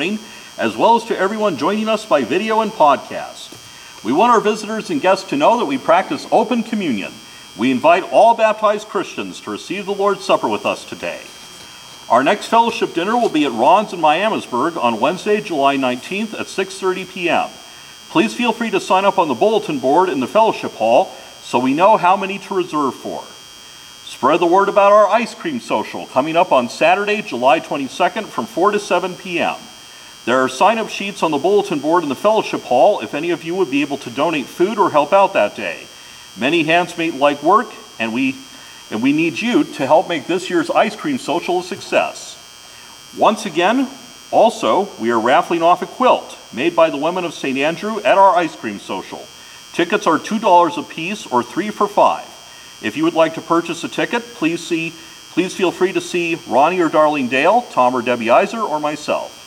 morning, 0.00 0.18
as 0.56 0.78
well 0.78 0.96
as 0.96 1.04
to 1.04 1.18
everyone 1.18 1.58
joining 1.58 1.86
us 1.86 2.06
by 2.06 2.24
video 2.24 2.62
and 2.62 2.72
podcast. 2.72 3.52
We 4.02 4.14
want 4.14 4.32
our 4.32 4.40
visitors 4.40 4.88
and 4.88 4.98
guests 4.98 5.28
to 5.28 5.36
know 5.36 5.58
that 5.58 5.66
we 5.66 5.76
practice 5.76 6.26
open 6.32 6.62
communion. 6.62 7.12
We 7.58 7.70
invite 7.70 8.10
all 8.10 8.34
baptized 8.34 8.88
Christians 8.88 9.42
to 9.42 9.50
receive 9.50 9.84
the 9.84 9.92
Lord's 9.92 10.24
Supper 10.24 10.48
with 10.48 10.64
us 10.64 10.86
today. 10.86 11.20
Our 12.08 12.24
next 12.24 12.46
fellowship 12.46 12.94
dinner 12.94 13.14
will 13.14 13.28
be 13.28 13.44
at 13.44 13.52
Ron's 13.52 13.92
in 13.92 14.00
Miamisburg 14.00 14.82
on 14.82 15.00
Wednesday, 15.00 15.42
July 15.42 15.76
19th 15.76 16.32
at 16.32 16.46
6:30 16.46 17.12
p.m. 17.12 17.50
Please 18.08 18.32
feel 18.32 18.54
free 18.54 18.70
to 18.70 18.80
sign 18.80 19.04
up 19.04 19.18
on 19.18 19.28
the 19.28 19.34
bulletin 19.34 19.80
board 19.80 20.08
in 20.08 20.20
the 20.20 20.26
fellowship 20.26 20.72
hall 20.72 21.14
so 21.42 21.58
we 21.58 21.74
know 21.74 21.98
how 21.98 22.16
many 22.16 22.38
to 22.38 22.54
reserve 22.54 22.94
for. 22.94 23.22
Spread 24.08 24.40
the 24.40 24.46
word 24.46 24.70
about 24.70 24.92
our 24.92 25.08
ice 25.08 25.34
cream 25.34 25.60
social 25.60 26.06
coming 26.06 26.36
up 26.36 26.52
on 26.52 26.70
Saturday, 26.70 27.20
July 27.20 27.60
22nd 27.60 28.28
from 28.28 28.46
4 28.46 28.70
to 28.70 28.80
7 28.80 29.14
p.m. 29.14 29.56
There 30.26 30.38
are 30.42 30.48
sign 30.48 30.78
up 30.78 30.90
sheets 30.90 31.22
on 31.22 31.30
the 31.30 31.38
bulletin 31.38 31.78
board 31.78 32.02
in 32.02 32.08
the 32.08 32.14
fellowship 32.14 32.62
hall 32.62 33.00
if 33.00 33.14
any 33.14 33.30
of 33.30 33.42
you 33.42 33.54
would 33.54 33.70
be 33.70 33.80
able 33.80 33.96
to 33.98 34.10
donate 34.10 34.46
food 34.46 34.78
or 34.78 34.90
help 34.90 35.12
out 35.12 35.32
that 35.32 35.56
day. 35.56 35.86
Many 36.38 36.64
hands 36.64 36.96
make 36.98 37.14
light 37.14 37.42
work, 37.42 37.68
and 37.98 38.12
we 38.12 38.36
and 38.90 39.02
we 39.02 39.12
need 39.12 39.38
you 39.40 39.64
to 39.64 39.86
help 39.86 40.08
make 40.08 40.26
this 40.26 40.50
year's 40.50 40.68
ice 40.68 40.96
cream 40.96 41.18
social 41.18 41.60
a 41.60 41.62
success. 41.62 42.36
Once 43.16 43.46
again, 43.46 43.88
also, 44.30 44.88
we 45.00 45.10
are 45.10 45.20
raffling 45.20 45.62
off 45.62 45.82
a 45.82 45.86
quilt 45.86 46.36
made 46.52 46.74
by 46.74 46.90
the 46.90 46.96
women 46.96 47.24
of 47.24 47.34
St. 47.34 47.56
Andrew 47.56 48.00
at 48.00 48.18
our 48.18 48.36
ice 48.36 48.54
cream 48.56 48.78
social. 48.78 49.24
Tickets 49.72 50.06
are 50.06 50.18
$2 50.18 50.76
a 50.76 50.82
piece 50.82 51.26
or 51.26 51.42
3 51.42 51.70
for 51.70 51.88
5. 51.88 52.78
If 52.82 52.96
you 52.96 53.04
would 53.04 53.14
like 53.14 53.34
to 53.34 53.40
purchase 53.40 53.84
a 53.84 53.88
ticket, 53.88 54.22
please 54.34 54.64
see 54.66 54.92
please 55.30 55.54
feel 55.54 55.70
free 55.70 55.92
to 55.92 56.00
see 56.00 56.34
Ronnie 56.48 56.80
or 56.80 56.90
Darlene 56.90 57.30
Dale, 57.30 57.62
Tom 57.70 57.94
or 57.94 58.02
Debbie 58.02 58.30
Iser, 58.30 58.60
or 58.60 58.80
myself. 58.80 59.39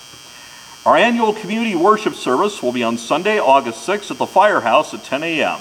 Our 0.85 0.97
annual 0.97 1.33
community 1.33 1.75
worship 1.75 2.13
service 2.13 2.61
will 2.61 2.73
be 2.73 2.83
on 2.83 2.97
Sunday, 2.97 3.39
August 3.39 3.87
6th 3.87 4.11
at 4.11 4.17
the 4.17 4.25
Firehouse 4.25 4.93
at 4.93 5.03
10 5.03 5.23
a.m. 5.23 5.59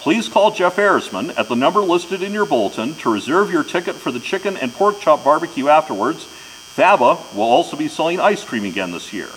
Please 0.00 0.28
call 0.28 0.50
Jeff 0.50 0.76
Arisman 0.76 1.30
at 1.38 1.48
the 1.48 1.54
number 1.54 1.80
listed 1.80 2.22
in 2.22 2.32
your 2.32 2.44
bulletin 2.44 2.94
to 2.96 3.12
reserve 3.12 3.52
your 3.52 3.62
ticket 3.62 3.94
for 3.94 4.10
the 4.10 4.18
chicken 4.18 4.56
and 4.56 4.72
pork 4.72 4.98
chop 5.00 5.22
barbecue 5.22 5.68
afterwards. 5.68 6.24
Faba 6.24 7.32
will 7.34 7.44
also 7.44 7.76
be 7.76 7.86
selling 7.86 8.18
ice 8.18 8.42
cream 8.42 8.64
again 8.64 8.90
this 8.90 9.12
year. 9.12 9.30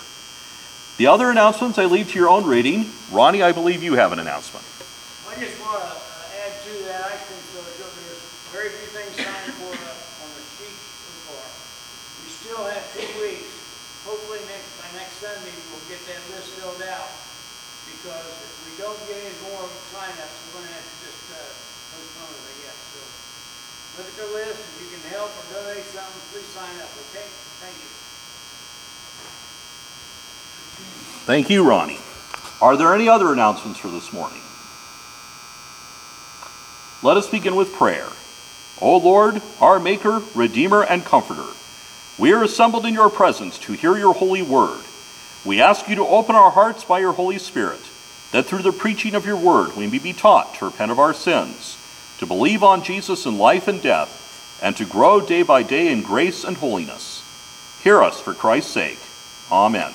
The 0.97 1.06
other 1.06 1.30
announcements 1.30 1.78
I 1.78 1.86
leave 1.86 2.09
to 2.12 2.19
your 2.19 2.30
own 2.30 2.45
reading. 2.45 2.90
Ronnie, 3.12 3.44
I 3.44 3.52
believe 3.52 3.84
you 3.84 3.94
have 3.94 4.12
an 4.12 4.17
announcement. 4.17 4.66
I 5.30 5.40
just 5.40 5.62
want 5.62 5.84
to 5.84 5.97
that 6.90 7.14
ice 7.14 7.23
cream 7.28 7.44
social, 7.53 7.86
there's 7.86 8.23
very 8.50 8.73
few 8.73 8.90
things 8.95 9.14
signed 9.16 9.53
for 9.59 9.69
uh, 9.69 10.23
on 10.23 10.30
the 10.34 10.44
sheet 10.58 10.73
so 10.73 11.12
far. 11.30 11.45
We 12.23 12.28
still 12.31 12.64
have 12.66 12.84
two 12.95 13.08
weeks. 13.22 13.47
Hopefully 14.08 14.40
next, 14.47 14.72
by 14.80 14.88
next 14.95 15.19
Sunday, 15.19 15.52
we'll 15.67 15.84
get 15.92 16.00
that 16.08 16.23
list 16.31 16.56
filled 16.56 16.80
out. 16.88 17.12
Because 17.91 18.23
if 18.23 18.56
we 18.64 18.72
don't 18.80 18.96
get 19.03 19.19
any 19.19 19.36
more 19.52 19.68
signups, 19.91 20.31
we're 20.47 20.64
gonna 20.64 20.72
have 20.72 20.88
to 20.88 20.96
just 21.03 21.23
uh, 21.36 21.44
postpone 21.91 22.31
it, 22.31 22.44
I 22.47 22.56
guess. 22.64 22.80
So 22.96 23.03
list, 24.26 24.60
if 24.60 24.82
you 24.82 24.90
can 24.98 25.10
help 25.12 25.30
or 25.30 25.46
donate 25.54 25.84
something, 25.86 26.22
please 26.32 26.46
sign 26.56 26.76
up, 26.82 26.90
okay? 27.10 27.26
Thank 27.62 27.76
you. 27.78 27.90
Thank 31.26 31.50
you, 31.50 31.68
Ronnie. 31.68 32.00
Are 32.62 32.78
there 32.78 32.96
any 32.96 33.08
other 33.08 33.32
announcements 33.32 33.80
for 33.80 33.90
this 33.90 34.12
morning? 34.12 34.42
Let 37.04 37.18
us 37.18 37.30
begin 37.30 37.56
with 37.56 37.74
prayer. 37.74 38.08
O 38.82 38.98
Lord, 38.98 39.42
our 39.62 39.80
Maker, 39.80 40.22
Redeemer, 40.34 40.84
and 40.84 41.06
Comforter, 41.06 41.54
we 42.18 42.34
are 42.34 42.44
assembled 42.44 42.86
in 42.86 42.94
your 42.94 43.09
presence 43.09 43.59
to 43.59 43.74
hear 43.74 43.98
your 43.98 44.14
holy 44.14 44.42
word. 44.42 44.81
We 45.46 45.62
ask 45.62 45.88
you 45.88 45.96
to 45.96 46.08
open 46.08 46.36
our 46.36 46.52
hearts 46.52 46.84
by 46.84 47.00
your 47.00 47.14
Holy 47.14 47.38
Spirit, 47.38 47.81
that 48.31 48.46
through 48.46 48.64
the 48.64 48.72
preaching 48.72 49.14
of 49.14 49.26
your 49.26 49.38
word 49.38 49.76
we 49.76 49.88
may 49.88 50.00
be 50.00 50.14
taught 50.14 50.56
to 50.56 50.66
repent 50.66 50.92
of 50.92 51.00
our 51.00 51.14
sins, 51.14 51.78
to 52.20 52.26
believe 52.26 52.64
on 52.64 52.84
Jesus 52.84 53.25
in 53.25 53.38
life 53.38 53.68
and 53.68 53.81
death, 53.81 54.59
and 54.62 54.75
to 54.78 54.86
grow 54.86 55.22
day 55.22 55.44
by 55.44 55.64
day 55.64 55.91
in 55.91 56.02
grace 56.02 56.44
and 56.44 56.58
holiness. 56.58 57.24
Hear 57.84 58.02
us 58.02 58.19
for 58.19 58.34
Christ's 58.34 58.72
sake. 58.72 59.00
Amen. 59.52 59.94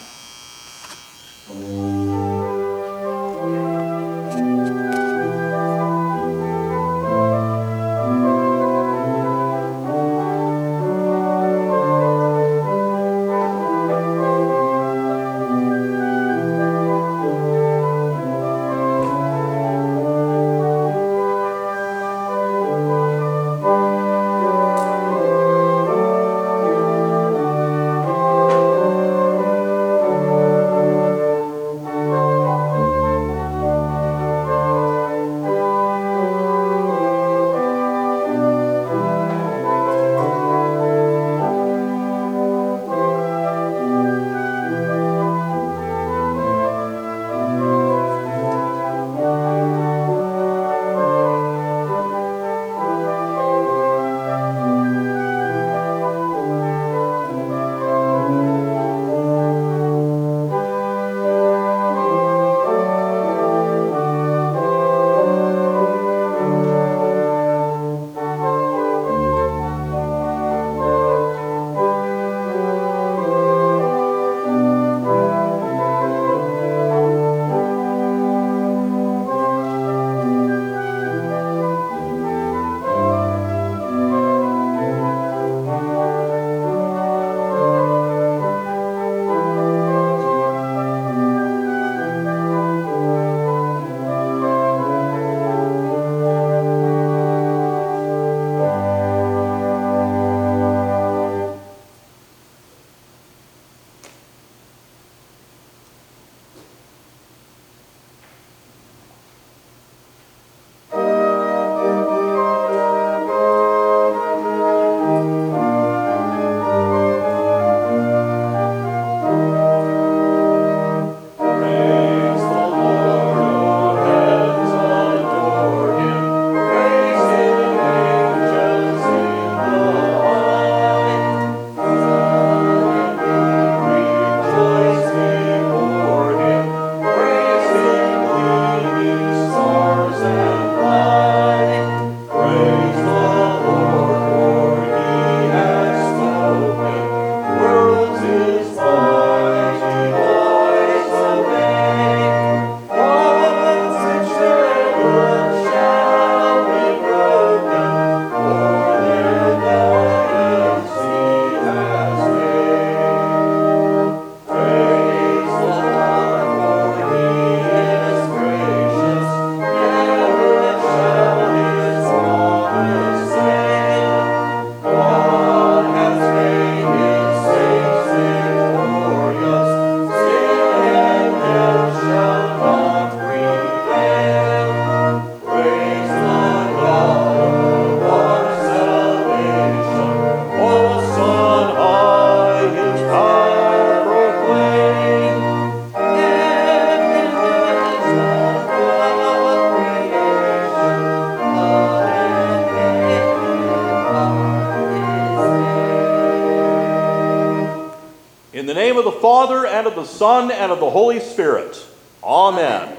The 210.03 210.09
Son, 210.09 210.51
and 210.51 210.73
of 210.73 210.81
the 210.81 210.91
Holy 210.91 211.21
Spirit. 211.21 211.81
Amen. 212.25 212.97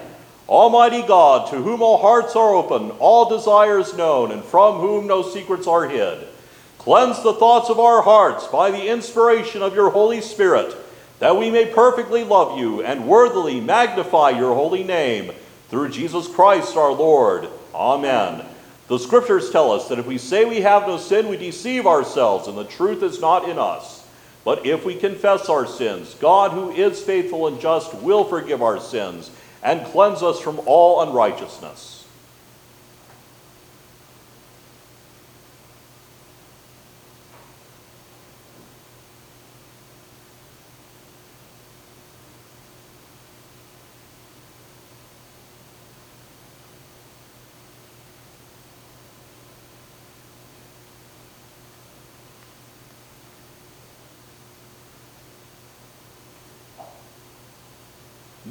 Almighty 0.47 1.01
God, 1.01 1.49
to 1.49 1.57
whom 1.57 1.81
all 1.81 1.97
hearts 1.97 2.33
are 2.33 2.53
open, 2.55 2.91
all 2.91 3.27
desires 3.29 3.93
known, 3.93 4.31
and 4.31 4.41
from 4.41 4.79
whom 4.79 5.05
no 5.05 5.21
secrets 5.21 5.67
are 5.67 5.89
hid, 5.89 6.25
cleanse 6.77 7.21
the 7.21 7.33
thoughts 7.33 7.69
of 7.69 7.77
our 7.77 8.01
hearts 8.01 8.47
by 8.47 8.71
the 8.71 8.87
inspiration 8.87 9.61
of 9.61 9.75
your 9.75 9.89
Holy 9.89 10.21
Spirit, 10.21 10.73
that 11.19 11.35
we 11.35 11.51
may 11.51 11.65
perfectly 11.65 12.23
love 12.23 12.57
you 12.57 12.81
and 12.81 13.05
worthily 13.05 13.59
magnify 13.59 14.29
your 14.29 14.55
holy 14.55 14.83
name, 14.83 15.33
through 15.69 15.89
Jesus 15.89 16.29
Christ 16.29 16.77
our 16.77 16.93
Lord. 16.93 17.49
Amen. 17.73 18.45
The 18.87 18.99
scriptures 18.99 19.49
tell 19.49 19.73
us 19.73 19.89
that 19.89 19.99
if 19.99 20.05
we 20.05 20.17
say 20.17 20.45
we 20.45 20.61
have 20.61 20.87
no 20.87 20.97
sin, 20.97 21.27
we 21.27 21.35
deceive 21.35 21.85
ourselves, 21.85 22.47
and 22.47 22.57
the 22.57 22.63
truth 22.63 23.03
is 23.03 23.19
not 23.19 23.49
in 23.49 23.59
us. 23.59 24.02
But 24.43 24.65
if 24.65 24.83
we 24.85 24.95
confess 24.95 25.47
our 25.49 25.65
sins, 25.65 26.15
God, 26.15 26.51
who 26.51 26.71
is 26.71 27.01
faithful 27.01 27.47
and 27.47 27.61
just, 27.61 27.93
will 27.95 28.25
forgive 28.25 28.61
our 28.61 28.79
sins 28.79 29.31
and 29.61 29.85
cleanse 29.87 30.21
us 30.21 30.39
from 30.39 30.59
all 30.65 31.01
unrighteousness. 31.01 31.92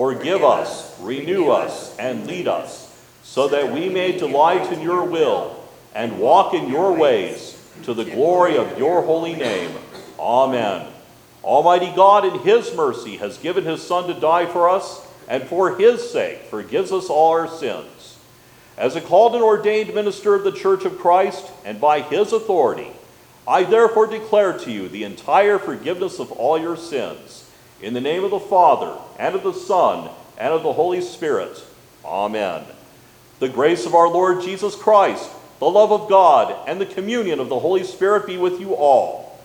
Forgive 0.00 0.42
us, 0.42 0.98
renew 0.98 1.50
us, 1.50 1.94
and 1.98 2.26
lead 2.26 2.48
us, 2.48 2.90
so 3.22 3.48
that 3.48 3.70
we 3.70 3.90
may 3.90 4.16
delight 4.16 4.72
in 4.72 4.80
your 4.80 5.04
will 5.04 5.62
and 5.94 6.18
walk 6.18 6.54
in 6.54 6.70
your 6.70 6.94
ways 6.94 7.62
to 7.82 7.92
the 7.92 8.06
glory 8.06 8.56
of 8.56 8.78
your 8.78 9.02
holy 9.02 9.36
name. 9.36 9.76
Amen. 10.18 10.86
Almighty 11.44 11.92
God, 11.94 12.24
in 12.24 12.38
his 12.38 12.74
mercy, 12.74 13.18
has 13.18 13.36
given 13.36 13.66
his 13.66 13.86
Son 13.86 14.08
to 14.08 14.18
die 14.18 14.46
for 14.46 14.70
us, 14.70 15.06
and 15.28 15.42
for 15.42 15.76
his 15.76 16.10
sake 16.10 16.44
forgives 16.44 16.92
us 16.92 17.10
all 17.10 17.32
our 17.32 17.46
sins. 17.46 18.16
As 18.78 18.96
a 18.96 19.02
called 19.02 19.34
and 19.34 19.44
ordained 19.44 19.94
minister 19.94 20.34
of 20.34 20.44
the 20.44 20.52
Church 20.52 20.86
of 20.86 20.98
Christ, 20.98 21.52
and 21.62 21.78
by 21.78 22.00
his 22.00 22.32
authority, 22.32 22.90
I 23.46 23.64
therefore 23.64 24.06
declare 24.06 24.56
to 24.60 24.72
you 24.72 24.88
the 24.88 25.04
entire 25.04 25.58
forgiveness 25.58 26.18
of 26.18 26.32
all 26.32 26.58
your 26.58 26.78
sins. 26.78 27.49
In 27.82 27.94
the 27.94 28.00
name 28.00 28.24
of 28.24 28.30
the 28.30 28.40
Father, 28.40 28.96
and 29.18 29.34
of 29.34 29.42
the 29.42 29.54
Son, 29.54 30.10
and 30.38 30.52
of 30.52 30.62
the 30.62 30.72
Holy 30.72 31.00
Spirit. 31.00 31.62
Amen. 32.04 32.64
The 33.38 33.48
grace 33.48 33.86
of 33.86 33.94
our 33.94 34.08
Lord 34.08 34.42
Jesus 34.42 34.74
Christ, 34.74 35.30
the 35.60 35.70
love 35.70 35.90
of 35.90 36.08
God, 36.08 36.68
and 36.68 36.80
the 36.80 36.86
communion 36.86 37.40
of 37.40 37.48
the 37.48 37.58
Holy 37.58 37.84
Spirit 37.84 38.26
be 38.26 38.36
with 38.36 38.60
you 38.60 38.74
all. 38.74 39.38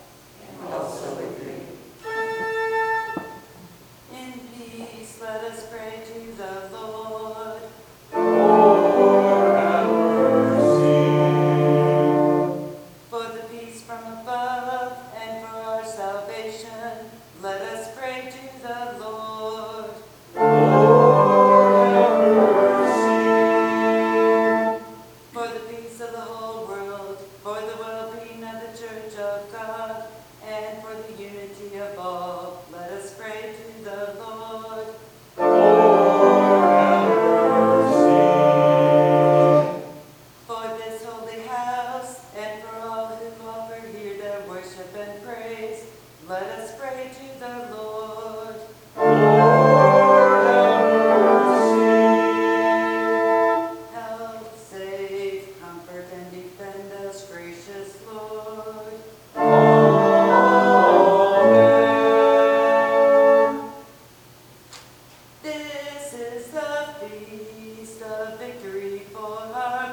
This 65.46 66.14
is 66.14 66.48
the 66.48 66.88
feast 67.00 68.02
of 68.02 68.40
victory 68.40 69.04
for 69.14 69.38
our 69.38 69.85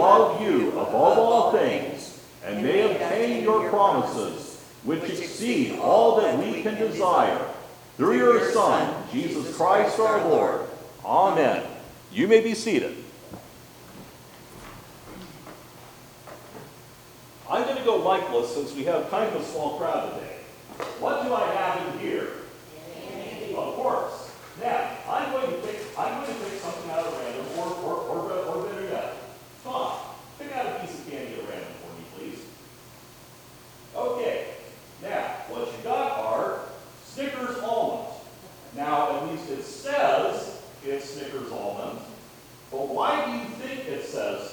love 0.00 0.40
you 0.40 0.70
above 0.70 1.18
all 1.18 1.52
things, 1.52 2.20
and 2.44 2.62
may 2.62 2.90
obtain 2.90 3.42
your 3.42 3.68
promises, 3.68 4.64
which 4.84 5.02
exceed 5.04 5.78
all 5.78 6.20
that 6.20 6.38
we 6.38 6.62
can 6.62 6.74
desire, 6.76 7.46
through 7.96 8.16
your 8.16 8.50
Son, 8.50 9.04
Jesus 9.12 9.56
Christ 9.56 10.00
our 10.00 10.26
Lord. 10.26 10.62
Amen. 11.04 11.62
You 12.12 12.26
may 12.26 12.40
be 12.40 12.54
seated. 12.54 12.96
I'm 17.48 17.64
going 17.64 17.76
to 17.76 17.84
go 17.84 17.96
lifeless 17.96 18.54
since 18.54 18.74
we 18.74 18.84
have 18.84 19.10
kind 19.10 19.28
of 19.34 19.42
a 19.42 19.44
small 19.44 19.76
crowd 19.76 20.14
today. 20.14 20.36
What 21.00 21.24
do 21.24 21.34
I 21.34 21.46
have 21.46 21.94
in 21.94 22.00
here? 22.00 22.28
Of 23.56 23.74
course. 23.74 24.30
Now, 24.62 24.96
I'm 25.08 25.32
going 25.32 25.50
to 25.50 25.56
pick, 25.66 25.80
I'm 25.98 26.24
going 26.24 26.38
to 26.38 26.44
pick 26.44 26.49
why 43.00 43.24
do 43.24 43.32
you 43.32 43.46
think 43.46 43.88
it 43.88 44.04
says 44.04 44.48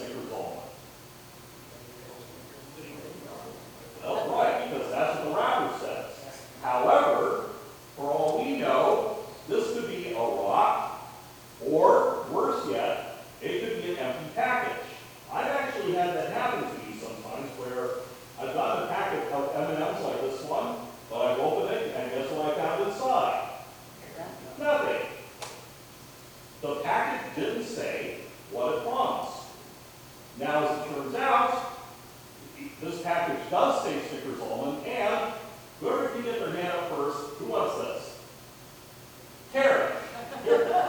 does 33.49 33.83
say 33.83 33.99
Snickers 34.09 34.39
almond, 34.41 34.85
and 34.85 35.33
whoever 35.79 36.09
can 36.09 36.23
get 36.23 36.39
their 36.39 36.51
hand 36.51 36.77
up 36.77 36.89
first, 36.89 37.17
who 37.37 37.45
wants 37.45 37.77
this? 37.77 38.19
Karen. 39.53 39.93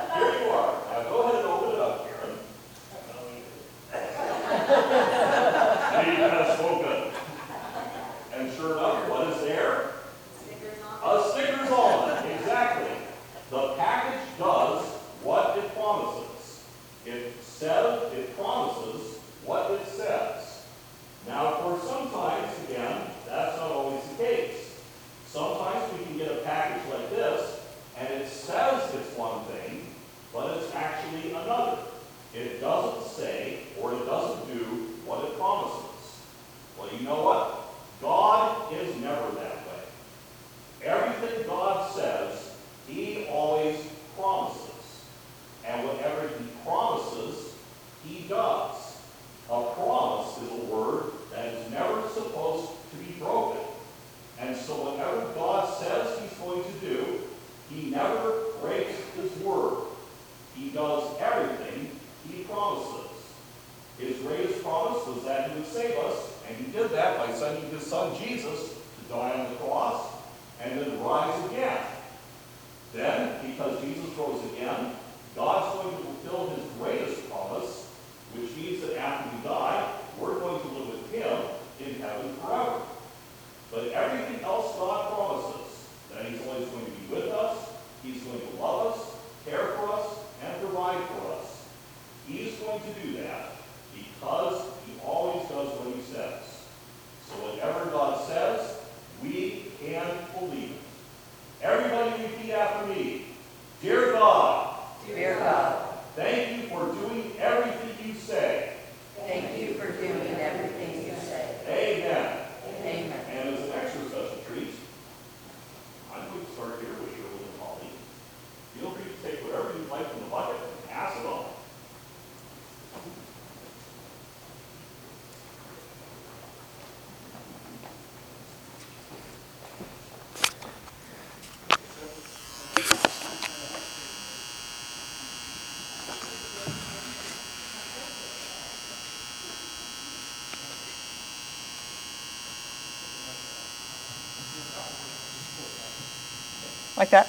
like 146.99 147.11
that? 147.11 147.29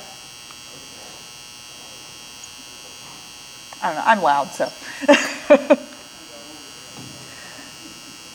I 3.82 3.88
don't 3.88 3.96
know. 3.96 4.04
I'm 4.06 4.22
loud, 4.22 4.48
so 4.52 4.70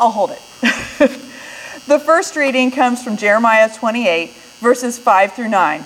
I'll 0.01 0.11
hold 0.11 0.31
it. 0.31 0.41
the 1.87 1.99
first 1.99 2.35
reading 2.37 2.71
comes 2.71 3.03
from 3.05 3.17
Jeremiah 3.17 3.69
28, 3.73 4.33
verses 4.61 4.99
5 4.99 5.33
through 5.35 5.49
9. 5.49 5.85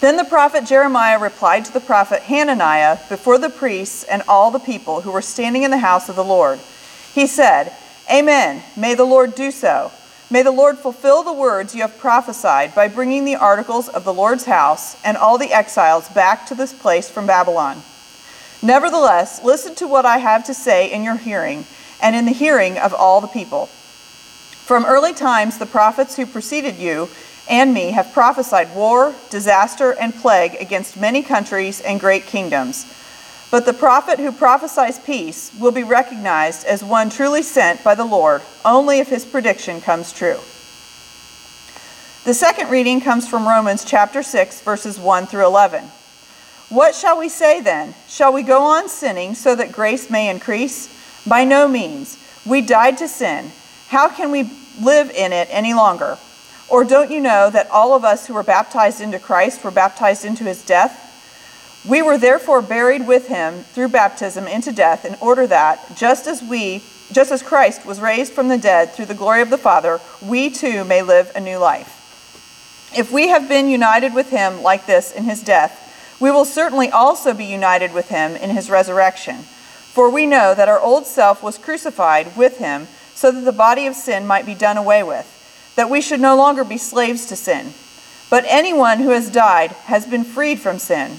Then 0.00 0.16
the 0.16 0.24
prophet 0.24 0.66
Jeremiah 0.66 1.18
replied 1.18 1.64
to 1.64 1.72
the 1.72 1.80
prophet 1.80 2.22
Hananiah 2.24 2.98
before 3.08 3.38
the 3.38 3.48
priests 3.48 4.04
and 4.04 4.22
all 4.28 4.50
the 4.50 4.58
people 4.58 5.00
who 5.00 5.10
were 5.10 5.22
standing 5.22 5.62
in 5.62 5.70
the 5.70 5.78
house 5.78 6.10
of 6.10 6.16
the 6.16 6.24
Lord. 6.24 6.60
He 7.14 7.26
said, 7.26 7.72
Amen. 8.12 8.62
May 8.76 8.94
the 8.94 9.04
Lord 9.04 9.34
do 9.34 9.50
so. 9.50 9.92
May 10.30 10.42
the 10.42 10.50
Lord 10.50 10.78
fulfill 10.78 11.22
the 11.22 11.32
words 11.32 11.74
you 11.74 11.82
have 11.82 11.98
prophesied 11.98 12.74
by 12.74 12.88
bringing 12.88 13.24
the 13.24 13.36
articles 13.36 13.88
of 13.88 14.04
the 14.04 14.14
Lord's 14.14 14.46
house 14.46 14.96
and 15.04 15.16
all 15.16 15.36
the 15.36 15.52
exiles 15.52 16.08
back 16.08 16.46
to 16.46 16.54
this 16.54 16.72
place 16.72 17.10
from 17.10 17.26
Babylon. 17.26 17.82
Nevertheless, 18.62 19.44
listen 19.44 19.74
to 19.76 19.86
what 19.86 20.06
I 20.06 20.18
have 20.18 20.44
to 20.44 20.54
say 20.54 20.90
in 20.90 21.04
your 21.04 21.16
hearing 21.16 21.66
and 22.00 22.16
in 22.16 22.24
the 22.24 22.32
hearing 22.32 22.78
of 22.78 22.94
all 22.94 23.20
the 23.20 23.26
people. 23.26 23.66
From 23.66 24.86
early 24.86 25.12
times, 25.12 25.58
the 25.58 25.66
prophets 25.66 26.16
who 26.16 26.24
preceded 26.24 26.76
you 26.76 27.10
and 27.48 27.74
me 27.74 27.90
have 27.90 28.14
prophesied 28.14 28.74
war, 28.74 29.14
disaster, 29.28 29.92
and 29.92 30.14
plague 30.14 30.54
against 30.58 30.96
many 30.96 31.22
countries 31.22 31.82
and 31.82 32.00
great 32.00 32.24
kingdoms. 32.24 32.86
But 33.54 33.66
the 33.66 33.72
prophet 33.72 34.18
who 34.18 34.32
prophesies 34.32 34.98
peace 34.98 35.52
will 35.60 35.70
be 35.70 35.84
recognized 35.84 36.66
as 36.66 36.82
one 36.82 37.08
truly 37.08 37.42
sent 37.42 37.84
by 37.84 37.94
the 37.94 38.04
Lord 38.04 38.42
only 38.64 38.98
if 38.98 39.10
his 39.10 39.24
prediction 39.24 39.80
comes 39.80 40.12
true. 40.12 40.40
The 42.24 42.34
second 42.34 42.70
reading 42.70 43.00
comes 43.00 43.28
from 43.28 43.46
Romans 43.46 43.84
chapter 43.84 44.24
6 44.24 44.60
verses 44.62 44.98
1 44.98 45.26
through 45.26 45.46
11. 45.46 45.84
What 46.68 46.96
shall 46.96 47.16
we 47.16 47.28
say 47.28 47.60
then? 47.60 47.94
Shall 48.08 48.32
we 48.32 48.42
go 48.42 48.60
on 48.60 48.88
sinning 48.88 49.36
so 49.36 49.54
that 49.54 49.70
grace 49.70 50.10
may 50.10 50.28
increase? 50.28 50.88
By 51.24 51.44
no 51.44 51.68
means. 51.68 52.18
We 52.44 52.60
died 52.60 52.98
to 52.98 53.06
sin. 53.06 53.52
How 53.86 54.08
can 54.08 54.32
we 54.32 54.50
live 54.82 55.10
in 55.10 55.32
it 55.32 55.46
any 55.52 55.74
longer? 55.74 56.18
Or 56.68 56.82
don't 56.82 57.12
you 57.12 57.20
know 57.20 57.50
that 57.50 57.70
all 57.70 57.94
of 57.94 58.02
us 58.02 58.26
who 58.26 58.34
were 58.34 58.42
baptized 58.42 59.00
into 59.00 59.20
Christ 59.20 59.62
were 59.62 59.70
baptized 59.70 60.24
into 60.24 60.42
his 60.42 60.64
death? 60.64 61.12
We 61.86 62.00
were 62.00 62.16
therefore 62.16 62.62
buried 62.62 63.06
with 63.06 63.28
him 63.28 63.62
through 63.62 63.88
baptism 63.88 64.46
into 64.46 64.72
death 64.72 65.04
in 65.04 65.16
order 65.20 65.46
that 65.46 65.96
just 65.96 66.26
as 66.26 66.42
we 66.42 66.82
just 67.12 67.30
as 67.30 67.42
Christ 67.42 67.84
was 67.84 68.00
raised 68.00 68.32
from 68.32 68.48
the 68.48 68.58
dead 68.58 68.92
through 68.92 69.06
the 69.06 69.14
glory 69.14 69.42
of 69.42 69.50
the 69.50 69.58
Father, 69.58 70.00
we 70.22 70.50
too 70.50 70.84
may 70.84 71.02
live 71.02 71.30
a 71.34 71.40
new 71.40 71.58
life. 71.58 72.92
If 72.96 73.12
we 73.12 73.28
have 73.28 73.48
been 73.48 73.68
united 73.68 74.14
with 74.14 74.30
him 74.30 74.62
like 74.62 74.86
this 74.86 75.12
in 75.12 75.24
his 75.24 75.42
death, 75.42 76.16
we 76.20 76.30
will 76.30 76.44
certainly 76.44 76.90
also 76.90 77.34
be 77.34 77.44
united 77.44 77.92
with 77.92 78.08
him 78.08 78.36
in 78.36 78.50
his 78.50 78.70
resurrection. 78.70 79.36
For 79.36 80.10
we 80.10 80.26
know 80.26 80.54
that 80.54 80.68
our 80.68 80.80
old 80.80 81.06
self 81.06 81.42
was 81.42 81.58
crucified 81.58 82.36
with 82.36 82.58
him 82.58 82.88
so 83.14 83.30
that 83.30 83.42
the 83.42 83.52
body 83.52 83.86
of 83.86 83.94
sin 83.94 84.26
might 84.26 84.46
be 84.46 84.54
done 84.54 84.76
away 84.76 85.02
with, 85.02 85.72
that 85.76 85.90
we 85.90 86.00
should 86.00 86.20
no 86.20 86.36
longer 86.36 86.64
be 86.64 86.78
slaves 86.78 87.26
to 87.26 87.36
sin. 87.36 87.74
But 88.30 88.44
anyone 88.48 88.98
who 89.00 89.10
has 89.10 89.30
died 89.30 89.72
has 89.86 90.06
been 90.06 90.24
freed 90.24 90.58
from 90.58 90.78
sin. 90.78 91.18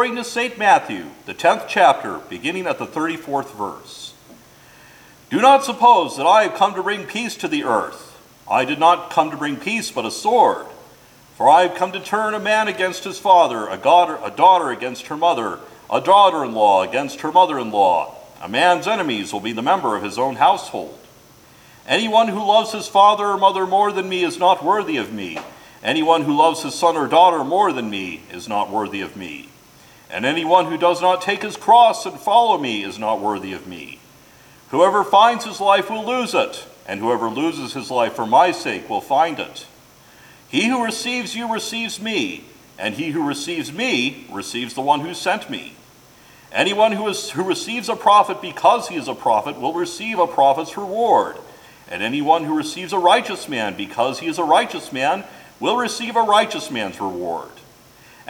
According 0.00 0.16
to 0.16 0.24
St. 0.24 0.56
Matthew, 0.56 1.10
the 1.26 1.34
10th 1.34 1.66
chapter, 1.68 2.20
beginning 2.30 2.66
at 2.66 2.78
the 2.78 2.86
34th 2.86 3.54
verse. 3.54 4.14
Do 5.28 5.42
not 5.42 5.62
suppose 5.62 6.16
that 6.16 6.24
I 6.24 6.44
have 6.44 6.54
come 6.54 6.72
to 6.72 6.82
bring 6.82 7.04
peace 7.04 7.36
to 7.36 7.48
the 7.48 7.64
earth. 7.64 8.18
I 8.50 8.64
did 8.64 8.78
not 8.78 9.10
come 9.10 9.30
to 9.30 9.36
bring 9.36 9.56
peace, 9.58 9.90
but 9.90 10.06
a 10.06 10.10
sword. 10.10 10.64
For 11.36 11.50
I 11.50 11.66
have 11.66 11.74
come 11.74 11.92
to 11.92 12.00
turn 12.00 12.32
a 12.32 12.40
man 12.40 12.66
against 12.66 13.04
his 13.04 13.18
father, 13.18 13.68
a 13.68 13.76
daughter, 13.76 14.18
a 14.24 14.30
daughter 14.30 14.70
against 14.70 15.08
her 15.08 15.18
mother, 15.18 15.58
a 15.92 16.00
daughter 16.00 16.46
in 16.46 16.54
law 16.54 16.82
against 16.82 17.20
her 17.20 17.30
mother 17.30 17.58
in 17.58 17.70
law. 17.70 18.14
A 18.40 18.48
man's 18.48 18.86
enemies 18.86 19.34
will 19.34 19.40
be 19.40 19.52
the 19.52 19.60
member 19.60 19.96
of 19.96 20.02
his 20.02 20.16
own 20.16 20.36
household. 20.36 20.98
Anyone 21.86 22.28
who 22.28 22.42
loves 22.42 22.72
his 22.72 22.88
father 22.88 23.26
or 23.26 23.36
mother 23.36 23.66
more 23.66 23.92
than 23.92 24.08
me 24.08 24.24
is 24.24 24.38
not 24.38 24.64
worthy 24.64 24.96
of 24.96 25.12
me. 25.12 25.36
Anyone 25.82 26.22
who 26.22 26.34
loves 26.34 26.62
his 26.62 26.74
son 26.74 26.96
or 26.96 27.06
daughter 27.06 27.44
more 27.44 27.70
than 27.70 27.90
me 27.90 28.22
is 28.32 28.48
not 28.48 28.70
worthy 28.70 29.02
of 29.02 29.14
me. 29.14 29.50
And 30.10 30.26
anyone 30.26 30.66
who 30.66 30.76
does 30.76 31.00
not 31.00 31.22
take 31.22 31.42
his 31.42 31.56
cross 31.56 32.04
and 32.04 32.18
follow 32.18 32.58
me 32.58 32.82
is 32.82 32.98
not 32.98 33.20
worthy 33.20 33.52
of 33.52 33.66
me. 33.66 34.00
Whoever 34.70 35.04
finds 35.04 35.44
his 35.44 35.60
life 35.60 35.88
will 35.90 36.04
lose 36.04 36.34
it, 36.34 36.66
and 36.86 37.00
whoever 37.00 37.28
loses 37.28 37.74
his 37.74 37.90
life 37.90 38.14
for 38.14 38.26
my 38.26 38.50
sake 38.50 38.88
will 38.90 39.00
find 39.00 39.38
it. 39.38 39.66
He 40.48 40.68
who 40.68 40.84
receives 40.84 41.36
you 41.36 41.52
receives 41.52 42.00
me, 42.00 42.44
and 42.78 42.94
he 42.94 43.10
who 43.10 43.26
receives 43.26 43.72
me 43.72 44.26
receives 44.32 44.74
the 44.74 44.80
one 44.80 45.00
who 45.00 45.14
sent 45.14 45.48
me. 45.48 45.74
Anyone 46.52 46.92
who, 46.92 47.06
is, 47.06 47.30
who 47.30 47.44
receives 47.44 47.88
a 47.88 47.94
prophet 47.94 48.42
because 48.42 48.88
he 48.88 48.96
is 48.96 49.06
a 49.06 49.14
prophet 49.14 49.60
will 49.60 49.74
receive 49.74 50.18
a 50.18 50.26
prophet's 50.26 50.76
reward. 50.76 51.36
And 51.88 52.02
anyone 52.02 52.44
who 52.44 52.56
receives 52.56 52.92
a 52.92 52.98
righteous 52.98 53.48
man 53.48 53.76
because 53.76 54.18
he 54.18 54.26
is 54.26 54.38
a 54.38 54.44
righteous 54.44 54.92
man 54.92 55.24
will 55.60 55.76
receive 55.76 56.16
a 56.16 56.22
righteous 56.22 56.70
man's 56.70 57.00
reward. 57.00 57.50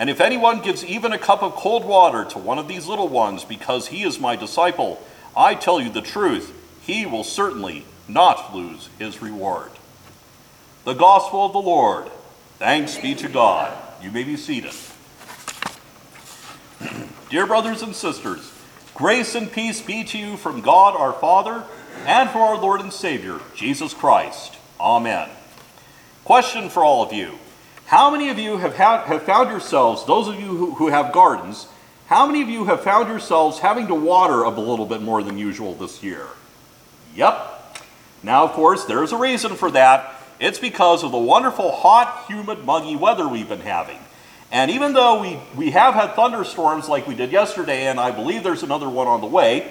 And 0.00 0.08
if 0.08 0.18
anyone 0.22 0.62
gives 0.62 0.82
even 0.82 1.12
a 1.12 1.18
cup 1.18 1.42
of 1.42 1.52
cold 1.52 1.84
water 1.84 2.24
to 2.30 2.38
one 2.38 2.58
of 2.58 2.68
these 2.68 2.86
little 2.86 3.08
ones 3.08 3.44
because 3.44 3.88
he 3.88 4.02
is 4.02 4.18
my 4.18 4.34
disciple, 4.34 5.06
I 5.36 5.54
tell 5.54 5.78
you 5.78 5.90
the 5.90 6.00
truth, 6.00 6.54
he 6.80 7.04
will 7.04 7.22
certainly 7.22 7.84
not 8.08 8.56
lose 8.56 8.88
his 8.98 9.20
reward. 9.20 9.70
The 10.84 10.94
Gospel 10.94 11.44
of 11.44 11.52
the 11.52 11.60
Lord. 11.60 12.10
Thanks 12.58 12.96
be 12.96 13.14
to 13.16 13.28
God. 13.28 13.76
You 14.02 14.10
may 14.10 14.24
be 14.24 14.38
seated. 14.38 14.72
Dear 17.28 17.46
brothers 17.46 17.82
and 17.82 17.94
sisters, 17.94 18.50
grace 18.94 19.34
and 19.34 19.52
peace 19.52 19.82
be 19.82 20.02
to 20.04 20.18
you 20.18 20.38
from 20.38 20.62
God 20.62 20.96
our 20.96 21.12
Father 21.12 21.62
and 22.06 22.30
from 22.30 22.40
our 22.40 22.56
Lord 22.56 22.80
and 22.80 22.90
Savior, 22.90 23.38
Jesus 23.54 23.92
Christ. 23.92 24.56
Amen. 24.80 25.28
Question 26.24 26.70
for 26.70 26.82
all 26.82 27.02
of 27.02 27.12
you 27.12 27.38
How 27.90 28.08
many 28.08 28.28
of 28.28 28.38
you 28.38 28.56
have, 28.58 28.76
had, 28.76 29.06
have 29.06 29.24
found 29.24 29.50
yourselves, 29.50 30.04
those 30.04 30.28
of 30.28 30.38
you 30.38 30.46
who, 30.46 30.74
who 30.76 30.90
have 30.90 31.12
gardens, 31.12 31.66
how 32.06 32.24
many 32.24 32.40
of 32.40 32.48
you 32.48 32.66
have 32.66 32.84
found 32.84 33.08
yourselves 33.08 33.58
having 33.58 33.88
to 33.88 33.96
water 33.96 34.44
a 34.44 34.48
little 34.48 34.86
bit 34.86 35.02
more 35.02 35.24
than 35.24 35.36
usual 35.36 35.74
this 35.74 36.00
year? 36.00 36.24
Yep. 37.16 37.80
Now, 38.22 38.44
of 38.44 38.52
course, 38.52 38.84
there's 38.84 39.10
a 39.10 39.16
reason 39.16 39.56
for 39.56 39.72
that. 39.72 40.14
It's 40.38 40.60
because 40.60 41.02
of 41.02 41.10
the 41.10 41.18
wonderful 41.18 41.72
hot, 41.72 42.26
humid, 42.28 42.64
muggy 42.64 42.94
weather 42.94 43.26
we've 43.26 43.48
been 43.48 43.58
having. 43.58 43.98
And 44.52 44.70
even 44.70 44.92
though 44.92 45.20
we, 45.20 45.40
we 45.56 45.72
have 45.72 45.94
had 45.94 46.14
thunderstorms 46.14 46.88
like 46.88 47.08
we 47.08 47.16
did 47.16 47.32
yesterday, 47.32 47.88
and 47.88 47.98
I 47.98 48.12
believe 48.12 48.44
there's 48.44 48.62
another 48.62 48.88
one 48.88 49.08
on 49.08 49.20
the 49.20 49.26
way, 49.26 49.68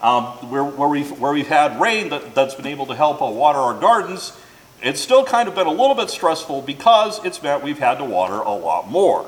um, 0.00 0.24
where, 0.48 0.64
where, 0.64 0.88
we've, 0.88 1.10
where 1.20 1.34
we've 1.34 1.46
had 1.46 1.78
rain 1.78 2.08
that, 2.08 2.34
that's 2.34 2.54
been 2.54 2.68
able 2.68 2.86
to 2.86 2.94
help 2.94 3.20
uh, 3.20 3.26
water 3.26 3.58
our 3.58 3.78
gardens, 3.78 4.34
it's 4.82 5.00
still 5.00 5.24
kind 5.24 5.48
of 5.48 5.54
been 5.54 5.66
a 5.66 5.70
little 5.72 5.94
bit 5.94 6.10
stressful 6.10 6.62
because 6.62 7.24
it's 7.24 7.42
meant 7.42 7.62
we've 7.62 7.78
had 7.78 7.98
to 7.98 8.04
water 8.04 8.34
a 8.34 8.52
lot 8.52 8.90
more. 8.90 9.26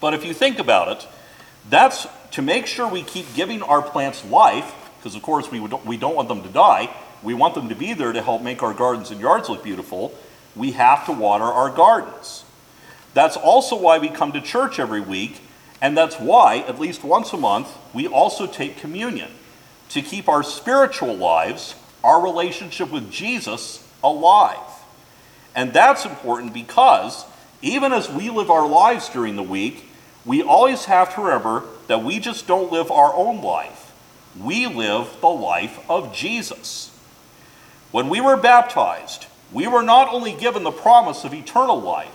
But 0.00 0.14
if 0.14 0.24
you 0.24 0.34
think 0.34 0.58
about 0.58 0.88
it, 0.88 1.06
that's 1.68 2.06
to 2.32 2.42
make 2.42 2.66
sure 2.66 2.88
we 2.88 3.02
keep 3.02 3.34
giving 3.34 3.62
our 3.62 3.82
plants 3.82 4.24
life, 4.24 4.74
because 4.98 5.14
of 5.14 5.22
course 5.22 5.50
we, 5.50 5.60
would, 5.60 5.72
we 5.84 5.96
don't 5.96 6.14
want 6.14 6.28
them 6.28 6.42
to 6.42 6.48
die. 6.48 6.90
We 7.22 7.34
want 7.34 7.54
them 7.54 7.68
to 7.68 7.74
be 7.74 7.92
there 7.92 8.12
to 8.12 8.22
help 8.22 8.42
make 8.42 8.62
our 8.62 8.72
gardens 8.72 9.10
and 9.10 9.20
yards 9.20 9.48
look 9.48 9.62
beautiful. 9.62 10.14
We 10.56 10.72
have 10.72 11.06
to 11.06 11.12
water 11.12 11.44
our 11.44 11.70
gardens. 11.70 12.44
That's 13.12 13.36
also 13.36 13.76
why 13.76 13.98
we 13.98 14.08
come 14.08 14.32
to 14.32 14.40
church 14.40 14.78
every 14.78 15.00
week, 15.00 15.40
and 15.82 15.96
that's 15.96 16.16
why, 16.16 16.58
at 16.58 16.78
least 16.78 17.02
once 17.04 17.32
a 17.32 17.36
month, 17.36 17.76
we 17.92 18.06
also 18.06 18.46
take 18.46 18.78
communion 18.78 19.30
to 19.90 20.00
keep 20.00 20.28
our 20.28 20.42
spiritual 20.42 21.14
lives, 21.14 21.74
our 22.04 22.22
relationship 22.22 22.90
with 22.90 23.10
Jesus, 23.10 23.86
alive. 24.02 24.58
And 25.54 25.72
that's 25.72 26.04
important 26.04 26.54
because 26.54 27.24
even 27.62 27.92
as 27.92 28.10
we 28.10 28.30
live 28.30 28.50
our 28.50 28.66
lives 28.66 29.08
during 29.08 29.36
the 29.36 29.42
week, 29.42 29.86
we 30.24 30.42
always 30.42 30.84
have 30.86 31.14
to 31.14 31.22
remember 31.22 31.64
that 31.88 32.04
we 32.04 32.18
just 32.18 32.46
don't 32.46 32.72
live 32.72 32.90
our 32.90 33.14
own 33.14 33.42
life. 33.42 33.92
We 34.38 34.66
live 34.66 35.08
the 35.20 35.28
life 35.28 35.78
of 35.90 36.14
Jesus. 36.14 36.90
When 37.90 38.08
we 38.08 38.20
were 38.20 38.36
baptized, 38.36 39.26
we 39.52 39.66
were 39.66 39.82
not 39.82 40.12
only 40.12 40.32
given 40.32 40.62
the 40.62 40.70
promise 40.70 41.24
of 41.24 41.34
eternal 41.34 41.80
life, 41.80 42.14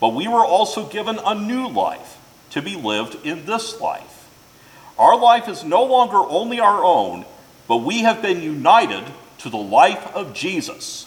but 0.00 0.14
we 0.14 0.28
were 0.28 0.44
also 0.44 0.86
given 0.86 1.18
a 1.24 1.34
new 1.34 1.68
life 1.68 2.18
to 2.50 2.60
be 2.60 2.76
lived 2.76 3.16
in 3.24 3.46
this 3.46 3.80
life. 3.80 4.28
Our 4.98 5.18
life 5.18 5.48
is 5.48 5.64
no 5.64 5.84
longer 5.84 6.18
only 6.18 6.60
our 6.60 6.84
own, 6.84 7.24
but 7.66 7.78
we 7.78 8.00
have 8.00 8.22
been 8.22 8.42
united 8.42 9.04
to 9.38 9.50
the 9.50 9.56
life 9.56 10.14
of 10.14 10.34
Jesus. 10.34 11.05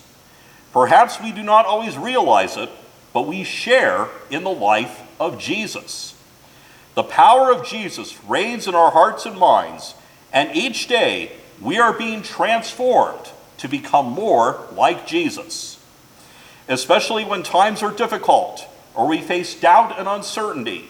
Perhaps 0.72 1.22
we 1.22 1.32
do 1.32 1.44
not 1.44 1.66
always 1.66 1.98
realize 1.98 2.58
it, 2.58 2.70
but 3.14 3.28
we 3.28 3.44
share 3.44 4.08
in 4.30 4.44
the 4.44 4.50
life 4.50 5.02
of 5.20 5.40
Jesus. 5.40 6.16
The 6.96 7.04
power 7.04 7.52
of 7.52 7.66
Jesus 7.66 8.24
reigns 8.26 8.68
in 8.68 8.76
our 8.76 8.92
hearts 8.92 9.26
and 9.26 9.38
minds, 9.38 9.96
and 10.32 10.56
each 10.56 10.88
day 10.88 11.32
we 11.62 11.80
are 11.80 11.94
being 11.94 12.22
transformed 12.22 13.32
to 13.58 13.68
become 13.68 14.08
more 14.08 14.68
like 14.74 15.08
Jesus. 15.08 15.80
Especially 16.68 17.26
when 17.26 17.44
times 17.44 17.82
are 17.82 17.92
difficult 17.92 18.68
or 18.96 19.08
we 19.08 19.22
face 19.22 19.60
doubt 19.60 19.98
and 19.98 20.08
uncertainty, 20.08 20.90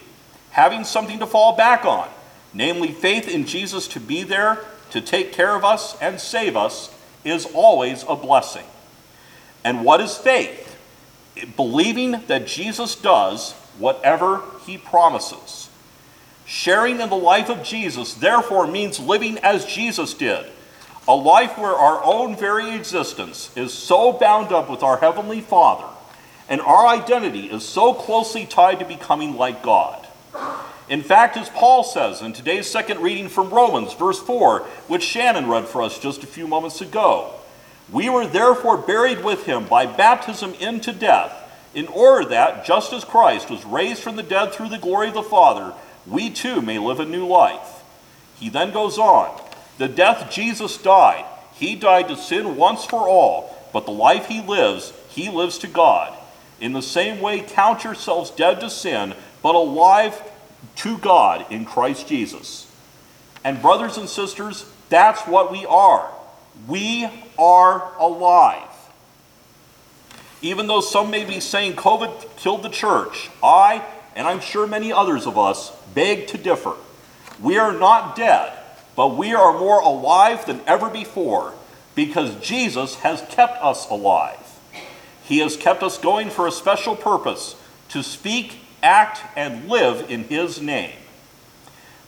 having 0.50 0.84
something 0.84 1.18
to 1.18 1.26
fall 1.26 1.56
back 1.56 1.84
on, 1.84 2.08
namely 2.52 2.92
faith 2.92 3.28
in 3.28 3.46
Jesus 3.46 3.88
to 3.88 4.00
be 4.00 4.22
there 4.22 4.64
to 4.90 5.00
take 5.00 5.32
care 5.32 5.54
of 5.54 5.64
us 5.64 5.96
and 6.00 6.20
save 6.20 6.56
us, 6.56 6.94
is 7.24 7.46
always 7.54 8.04
a 8.08 8.16
blessing. 8.16 8.64
And 9.64 9.84
what 9.84 10.00
is 10.00 10.16
faith? 10.16 10.78
Believing 11.56 12.22
that 12.26 12.46
Jesus 12.46 12.94
does 12.94 13.52
whatever 13.78 14.42
he 14.66 14.78
promises. 14.78 15.68
Sharing 16.44 17.00
in 17.00 17.08
the 17.08 17.16
life 17.16 17.48
of 17.48 17.62
Jesus, 17.62 18.14
therefore, 18.14 18.66
means 18.66 18.98
living 18.98 19.38
as 19.38 19.64
Jesus 19.64 20.14
did. 20.14 20.46
A 21.06 21.14
life 21.14 21.56
where 21.56 21.74
our 21.74 22.02
own 22.04 22.36
very 22.36 22.74
existence 22.74 23.50
is 23.56 23.72
so 23.72 24.12
bound 24.12 24.52
up 24.52 24.68
with 24.68 24.82
our 24.82 24.98
Heavenly 24.98 25.40
Father, 25.40 25.86
and 26.48 26.60
our 26.60 26.86
identity 26.88 27.46
is 27.46 27.64
so 27.64 27.94
closely 27.94 28.46
tied 28.46 28.80
to 28.80 28.84
becoming 28.84 29.36
like 29.36 29.62
God. 29.62 30.06
In 30.88 31.02
fact, 31.02 31.36
as 31.36 31.48
Paul 31.48 31.84
says 31.84 32.20
in 32.20 32.32
today's 32.32 32.66
second 32.66 33.00
reading 33.00 33.28
from 33.28 33.50
Romans, 33.50 33.94
verse 33.94 34.18
4, 34.18 34.60
which 34.88 35.04
Shannon 35.04 35.48
read 35.48 35.68
for 35.68 35.82
us 35.82 36.00
just 36.00 36.24
a 36.24 36.26
few 36.26 36.48
moments 36.48 36.80
ago, 36.80 37.39
we 37.92 38.08
were 38.08 38.26
therefore 38.26 38.76
buried 38.76 39.24
with 39.24 39.44
him 39.44 39.66
by 39.66 39.86
baptism 39.86 40.54
into 40.54 40.92
death, 40.92 41.36
in 41.74 41.86
order 41.88 42.28
that, 42.30 42.64
just 42.64 42.92
as 42.92 43.04
Christ 43.04 43.50
was 43.50 43.64
raised 43.64 44.02
from 44.02 44.16
the 44.16 44.22
dead 44.22 44.52
through 44.52 44.68
the 44.70 44.78
glory 44.78 45.08
of 45.08 45.14
the 45.14 45.22
Father, 45.22 45.72
we 46.06 46.30
too 46.30 46.60
may 46.60 46.78
live 46.78 47.00
a 47.00 47.04
new 47.04 47.26
life. 47.26 47.82
He 48.36 48.48
then 48.48 48.72
goes 48.72 48.98
on 48.98 49.40
The 49.78 49.88
death 49.88 50.32
Jesus 50.32 50.76
died, 50.78 51.24
he 51.54 51.76
died 51.76 52.08
to 52.08 52.16
sin 52.16 52.56
once 52.56 52.84
for 52.84 53.08
all, 53.08 53.56
but 53.72 53.86
the 53.86 53.92
life 53.92 54.26
he 54.26 54.40
lives, 54.40 54.92
he 55.08 55.30
lives 55.30 55.58
to 55.58 55.68
God. 55.68 56.16
In 56.60 56.72
the 56.72 56.82
same 56.82 57.20
way, 57.20 57.40
count 57.40 57.84
yourselves 57.84 58.30
dead 58.30 58.60
to 58.60 58.70
sin, 58.70 59.14
but 59.42 59.54
alive 59.54 60.20
to 60.76 60.98
God 60.98 61.46
in 61.50 61.64
Christ 61.64 62.08
Jesus. 62.08 62.70
And, 63.44 63.62
brothers 63.62 63.96
and 63.96 64.08
sisters, 64.08 64.66
that's 64.90 65.22
what 65.22 65.50
we 65.50 65.64
are. 65.66 66.10
We 66.68 67.08
are 67.40 67.92
alive. 67.98 68.68
Even 70.42 70.66
though 70.66 70.80
some 70.80 71.10
may 71.10 71.24
be 71.24 71.40
saying 71.40 71.74
COVID 71.74 72.36
killed 72.36 72.62
the 72.62 72.68
church, 72.68 73.30
I, 73.42 73.82
and 74.14 74.26
I'm 74.26 74.40
sure 74.40 74.66
many 74.66 74.92
others 74.92 75.26
of 75.26 75.38
us, 75.38 75.72
beg 75.94 76.28
to 76.28 76.38
differ. 76.38 76.74
We 77.40 77.58
are 77.58 77.72
not 77.72 78.14
dead, 78.14 78.52
but 78.94 79.16
we 79.16 79.34
are 79.34 79.58
more 79.58 79.80
alive 79.80 80.44
than 80.46 80.60
ever 80.66 80.88
before 80.90 81.54
because 81.94 82.34
Jesus 82.36 82.96
has 82.96 83.22
kept 83.30 83.62
us 83.62 83.88
alive. 83.90 84.36
He 85.24 85.38
has 85.38 85.56
kept 85.56 85.82
us 85.82 85.98
going 85.98 86.30
for 86.30 86.46
a 86.46 86.52
special 86.52 86.96
purpose 86.96 87.56
to 87.90 88.02
speak, 88.02 88.58
act, 88.82 89.20
and 89.36 89.68
live 89.68 90.10
in 90.10 90.24
His 90.24 90.60
name. 90.60 90.96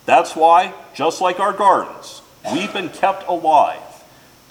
That's 0.04 0.34
why, 0.34 0.74
just 0.94 1.20
like 1.20 1.38
our 1.38 1.52
gardens, 1.52 2.22
we've 2.52 2.72
been 2.72 2.88
kept 2.88 3.26
alive 3.28 3.91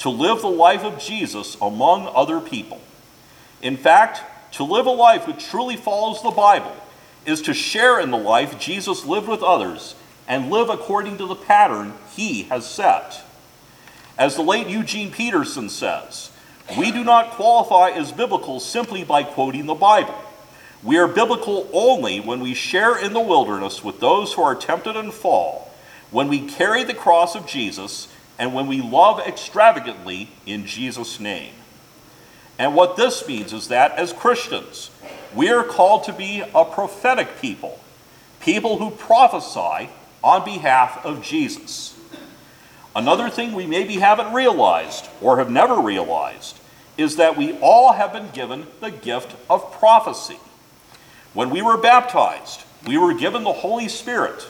to 0.02 0.10
live 0.10 0.42
the 0.42 0.48
life 0.48 0.84
of 0.84 0.98
Jesus 0.98 1.56
among 1.62 2.08
other 2.16 2.40
people. 2.40 2.82
In 3.62 3.78
fact, 3.78 4.22
to 4.54 4.64
live 4.64 4.88
a 4.88 4.92
life 4.92 5.28
which 5.28 5.46
truly 5.46 5.78
follows 5.78 6.24
the 6.24 6.32
Bible 6.32 6.76
is 7.24 7.44
to 7.44 7.54
share 7.54 8.00
in 8.00 8.10
the 8.10 8.18
life 8.18 8.60
Jesus 8.60 9.06
lived 9.06 9.28
with 9.28 9.44
others 9.44 9.94
and 10.28 10.50
live 10.50 10.70
according 10.70 11.20
to 11.20 11.28
the 11.28 11.36
pattern 11.36 11.94
he 12.16 12.44
has 12.44 12.68
set. 12.68 13.24
As 14.18 14.36
the 14.36 14.42
late 14.42 14.68
Eugene 14.68 15.12
Peterson 15.12 15.70
says, 15.70 16.32
we 16.76 16.92
do 16.92 17.04
not 17.04 17.32
qualify 17.32 17.92
as 17.92 18.12
biblical 18.12 18.60
simply 18.60 19.04
by 19.04 19.22
quoting 19.22 19.68
the 19.68 19.76
Bible. 19.76 20.20
We 20.84 20.98
are 20.98 21.08
biblical 21.08 21.70
only 21.72 22.20
when 22.20 22.40
we 22.40 22.56
share 22.56 22.98
in 22.98 23.14
the 23.14 23.20
wilderness 23.20 23.84
with 23.84 24.00
those 24.00 24.34
who 24.34 24.42
are 24.42 24.56
tempted 24.56 24.98
and 24.98 25.14
fall, 25.14 25.72
when 26.10 26.28
we 26.28 26.48
carry 26.48 26.84
the 26.84 26.96
cross 26.96 27.36
of 27.36 27.46
Jesus, 27.46 28.08
and 28.42 28.56
when 28.56 28.66
we 28.66 28.82
love 28.82 29.20
extravagantly 29.20 30.28
in 30.48 30.66
Jesus' 30.66 31.20
name. 31.20 31.54
And 32.58 32.74
what 32.74 32.98
this 32.98 33.28
means 33.28 33.54
is 33.54 33.68
that 33.68 33.92
as 33.92 34.14
Christians, 34.14 34.90
we 35.36 35.50
are 35.50 35.64
called 35.64 36.06
to 36.06 36.14
be 36.14 36.44
a 36.56 36.66
prophetic 36.66 37.40
people, 37.40 37.80
people 38.40 38.80
who 38.80 38.90
prophesy 38.90 39.92
on 40.24 40.44
behalf 40.44 41.06
of 41.06 41.22
Jesus. 41.22 41.96
Another 42.96 43.30
thing 43.30 43.54
we 43.54 43.68
maybe 43.68 43.98
haven't 43.98 44.34
realized 44.34 45.08
or 45.22 45.38
have 45.38 45.52
never 45.52 45.80
realized 45.80 46.58
is 46.98 47.18
that 47.18 47.38
we 47.38 47.56
all 47.60 47.94
have 47.94 48.12
been 48.12 48.32
given 48.32 48.66
the 48.80 48.90
gift 48.90 49.36
of 49.52 49.72
prophecy. 49.74 50.40
When 51.36 51.52
we 51.52 51.62
were 51.62 51.78
baptized, 51.78 52.64
we 52.88 52.98
were 52.98 53.14
given 53.14 53.44
the 53.44 53.54
Holy 53.54 53.88
Spirit, 53.88 54.42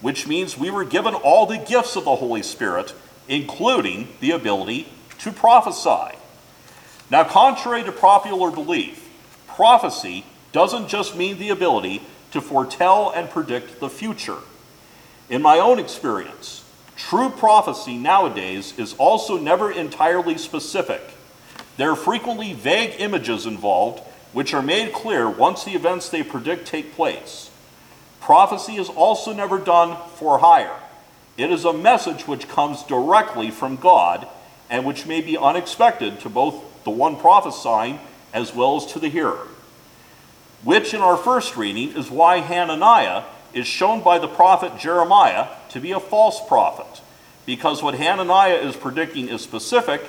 which 0.00 0.26
means 0.26 0.56
we 0.56 0.70
were 0.70 0.86
given 0.86 1.12
all 1.12 1.44
the 1.44 1.58
gifts 1.58 1.94
of 1.94 2.06
the 2.06 2.16
Holy 2.16 2.42
Spirit, 2.42 2.94
including 3.28 4.08
the 4.20 4.32
ability 4.32 4.88
to 5.20 5.32
prophesy. 5.32 6.16
Now, 7.10 7.24
contrary 7.24 7.84
to 7.84 7.92
popular 7.92 8.50
belief, 8.50 9.08
prophecy 9.46 10.24
doesn't 10.52 10.88
just 10.88 11.16
mean 11.16 11.38
the 11.38 11.50
ability 11.50 12.02
to 12.32 12.40
foretell 12.40 13.10
and 13.14 13.30
predict 13.30 13.80
the 13.80 13.88
future. 13.88 14.38
In 15.28 15.42
my 15.42 15.58
own 15.58 15.78
experience, 15.78 16.64
true 16.96 17.30
prophecy 17.30 17.96
nowadays 17.96 18.78
is 18.78 18.94
also 18.94 19.38
never 19.38 19.70
entirely 19.70 20.38
specific. 20.38 21.00
There 21.76 21.90
are 21.90 21.96
frequently 21.96 22.52
vague 22.52 23.00
images 23.00 23.46
involved, 23.46 24.00
which 24.32 24.54
are 24.54 24.62
made 24.62 24.92
clear 24.92 25.28
once 25.28 25.64
the 25.64 25.74
events 25.74 26.08
they 26.08 26.22
predict 26.22 26.66
take 26.66 26.94
place. 26.94 27.50
Prophecy 28.20 28.76
is 28.76 28.88
also 28.88 29.32
never 29.32 29.58
done 29.58 29.96
for 30.16 30.38
hire. 30.38 30.78
It 31.36 31.50
is 31.50 31.64
a 31.64 31.72
message 31.72 32.28
which 32.28 32.48
comes 32.48 32.82
directly 32.84 33.50
from 33.50 33.76
God 33.76 34.28
and 34.70 34.84
which 34.84 35.06
may 35.06 35.20
be 35.20 35.36
unexpected 35.36 36.20
to 36.20 36.28
both 36.28 36.84
the 36.84 36.90
one 36.90 37.16
prophesying 37.16 37.98
as 38.32 38.54
well 38.54 38.76
as 38.76 38.86
to 38.92 38.98
the 38.98 39.08
hearer. 39.08 39.48
Which, 40.62 40.94
in 40.94 41.00
our 41.00 41.16
first 41.16 41.56
reading, 41.56 41.96
is 41.96 42.10
why 42.10 42.38
Hananiah 42.38 43.24
is 43.52 43.66
shown 43.66 44.02
by 44.02 44.18
the 44.18 44.28
prophet 44.28 44.78
Jeremiah 44.78 45.48
to 45.70 45.80
be 45.80 45.92
a 45.92 46.00
false 46.00 46.40
prophet, 46.46 47.02
because 47.46 47.82
what 47.82 47.94
Hananiah 47.94 48.56
is 48.56 48.76
predicting 48.76 49.28
is 49.28 49.42
specific, 49.42 50.02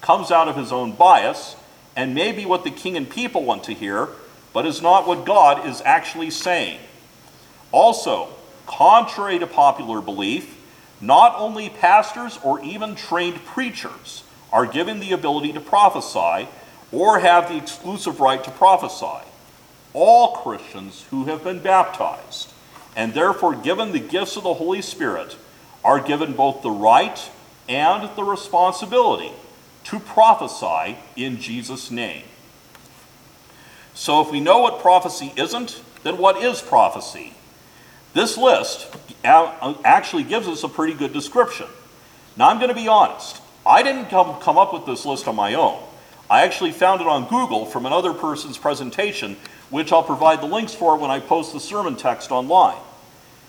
comes 0.00 0.30
out 0.30 0.48
of 0.48 0.56
his 0.56 0.72
own 0.72 0.92
bias 0.92 1.56
and 1.94 2.14
may 2.14 2.32
be 2.32 2.46
what 2.46 2.64
the 2.64 2.70
king 2.70 2.96
and 2.96 3.08
people 3.08 3.44
want 3.44 3.64
to 3.64 3.74
hear, 3.74 4.08
but 4.52 4.66
is 4.66 4.82
not 4.82 5.06
what 5.06 5.24
God 5.24 5.66
is 5.66 5.82
actually 5.84 6.30
saying. 6.30 6.80
Also, 7.72 8.28
contrary 8.66 9.38
to 9.38 9.46
popular 9.46 10.00
belief, 10.00 10.56
not 11.00 11.34
only 11.36 11.68
pastors 11.68 12.38
or 12.42 12.60
even 12.62 12.94
trained 12.94 13.44
preachers 13.44 14.24
are 14.52 14.66
given 14.66 15.00
the 15.00 15.12
ability 15.12 15.52
to 15.52 15.60
prophesy 15.60 16.48
or 16.92 17.20
have 17.20 17.48
the 17.48 17.56
exclusive 17.56 18.20
right 18.20 18.42
to 18.44 18.50
prophesy. 18.50 19.26
All 19.92 20.36
Christians 20.36 21.06
who 21.10 21.24
have 21.24 21.44
been 21.44 21.60
baptized 21.60 22.52
and 22.96 23.14
therefore 23.14 23.54
given 23.54 23.92
the 23.92 24.00
gifts 24.00 24.36
of 24.36 24.42
the 24.42 24.54
Holy 24.54 24.82
Spirit 24.82 25.36
are 25.84 26.00
given 26.00 26.32
both 26.32 26.62
the 26.62 26.70
right 26.70 27.30
and 27.68 28.14
the 28.16 28.24
responsibility 28.24 29.32
to 29.84 29.98
prophesy 30.00 30.98
in 31.16 31.40
Jesus' 31.40 31.90
name. 31.90 32.24
So, 33.94 34.20
if 34.20 34.30
we 34.30 34.40
know 34.40 34.58
what 34.58 34.80
prophecy 34.80 35.32
isn't, 35.36 35.82
then 36.02 36.18
what 36.18 36.42
is 36.42 36.62
prophecy? 36.62 37.34
This 38.12 38.36
list 38.36 38.88
actually 39.24 40.24
gives 40.24 40.48
us 40.48 40.64
a 40.64 40.68
pretty 40.68 40.94
good 40.94 41.12
description. 41.12 41.66
Now, 42.36 42.48
I'm 42.48 42.58
going 42.58 42.68
to 42.68 42.74
be 42.74 42.88
honest. 42.88 43.40
I 43.64 43.82
didn't 43.82 44.06
come, 44.06 44.40
come 44.40 44.58
up 44.58 44.72
with 44.72 44.86
this 44.86 45.04
list 45.04 45.28
on 45.28 45.36
my 45.36 45.54
own. 45.54 45.80
I 46.28 46.42
actually 46.42 46.72
found 46.72 47.00
it 47.00 47.06
on 47.06 47.28
Google 47.28 47.66
from 47.66 47.86
another 47.86 48.12
person's 48.12 48.56
presentation, 48.56 49.36
which 49.68 49.92
I'll 49.92 50.02
provide 50.02 50.40
the 50.40 50.46
links 50.46 50.74
for 50.74 50.96
when 50.96 51.10
I 51.10 51.20
post 51.20 51.52
the 51.52 51.60
sermon 51.60 51.96
text 51.96 52.30
online. 52.30 52.78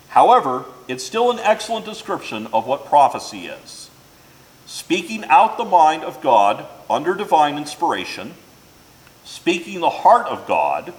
However, 0.10 0.66
it's 0.88 1.04
still 1.04 1.32
an 1.32 1.40
excellent 1.40 1.86
description 1.86 2.48
of 2.48 2.68
what 2.68 2.86
prophecy 2.86 3.48
is 3.48 3.90
speaking 4.66 5.26
out 5.26 5.58
the 5.58 5.66
mind 5.66 6.02
of 6.02 6.22
God 6.22 6.66
under 6.90 7.14
divine 7.14 7.58
inspiration, 7.58 8.34
speaking 9.26 9.82
the 9.82 9.90
heart 9.90 10.28
of 10.28 10.48
God, 10.48 10.94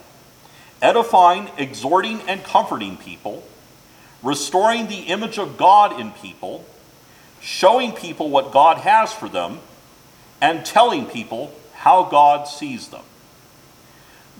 edifying, 0.82 1.48
exhorting, 1.56 2.20
and 2.28 2.44
comforting 2.44 2.98
people, 2.98 3.42
restoring 4.22 4.86
the 4.86 5.00
image 5.00 5.38
of 5.38 5.56
God 5.56 5.98
in 6.00 6.12
people, 6.12 6.64
showing 7.40 7.92
people 7.92 8.30
what 8.30 8.52
God 8.52 8.78
has 8.78 9.12
for 9.12 9.28
them, 9.28 9.58
and 10.40 10.64
telling 10.64 11.06
people 11.06 11.52
how 11.74 12.04
God 12.04 12.46
sees 12.48 12.88
them. 12.88 13.02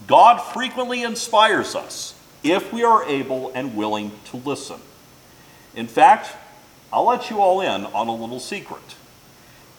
God 0.06 0.38
frequently 0.38 1.02
inspires 1.02 1.74
us 1.74 2.14
if 2.42 2.72
we 2.72 2.82
are 2.82 3.04
able 3.04 3.52
and 3.54 3.76
willing 3.76 4.10
to 4.26 4.36
listen. 4.36 4.80
In 5.74 5.86
fact, 5.86 6.34
I'll 6.92 7.06
let 7.06 7.30
you 7.30 7.40
all 7.40 7.60
in 7.60 7.86
on 7.86 8.08
a 8.08 8.14
little 8.14 8.40
secret. 8.40 8.96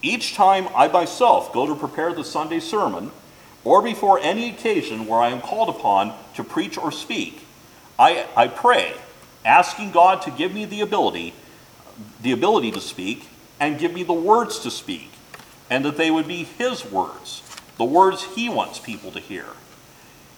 Each 0.01 0.33
time 0.33 0.67
I 0.75 0.87
myself 0.87 1.53
go 1.53 1.67
to 1.67 1.75
prepare 1.75 2.13
the 2.13 2.23
Sunday 2.23 2.59
sermon, 2.59 3.11
or 3.63 3.81
before 3.81 4.19
any 4.19 4.49
occasion 4.49 5.07
where 5.07 5.19
I 5.19 5.29
am 5.29 5.41
called 5.41 5.69
upon 5.69 6.13
to 6.35 6.43
preach 6.43 6.77
or 6.77 6.91
speak, 6.91 7.45
I, 7.97 8.25
I 8.35 8.47
pray, 8.47 8.93
asking 9.45 9.91
God 9.91 10.21
to 10.23 10.32
give 10.32 10.53
me 10.53 10.65
the 10.65 10.82
ability, 10.82 11.34
the 12.21 12.32
ability 12.32 12.71
to 12.71 12.82
speak, 12.82 13.27
and 13.60 13.79
give 13.79 13.93
me 13.93 14.03
the 14.03 14.13
words 14.13 14.60
to 14.60 14.71
speak, 14.71 15.10
and 15.69 15.86
that 15.86 15.97
they 15.97 16.12
would 16.12 16.27
be 16.27 16.43
His 16.43 16.86
words, 16.86 17.43
the 17.77 17.86
words 17.86 18.23
He 18.36 18.49
wants 18.49 18.79
people 18.79 19.12
to 19.12 19.19
hear. 19.19 19.45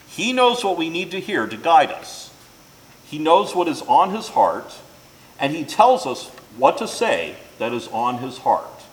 He 0.08 0.34
knows 0.34 0.63
what 0.63 0.78
we 0.78 0.89
need 0.89 1.12
to 1.12 1.20
hear 1.20 1.48
to 1.48 1.58
guide 1.58 1.91
us. 1.91 2.32
He 3.06 3.20
knows 3.20 3.56
what 3.56 3.68
is 3.68 3.82
on 3.84 4.12
His 4.12 4.30
heart, 4.30 4.76
and 5.39 5.54
He 5.54 5.63
tells 5.65 6.06
us 6.06 6.30
what 6.58 6.78
to 6.78 6.88
say 6.88 7.36
that 7.60 7.74
is 7.74 7.88
on 7.89 8.20
His 8.20 8.39
heart. 8.39 8.84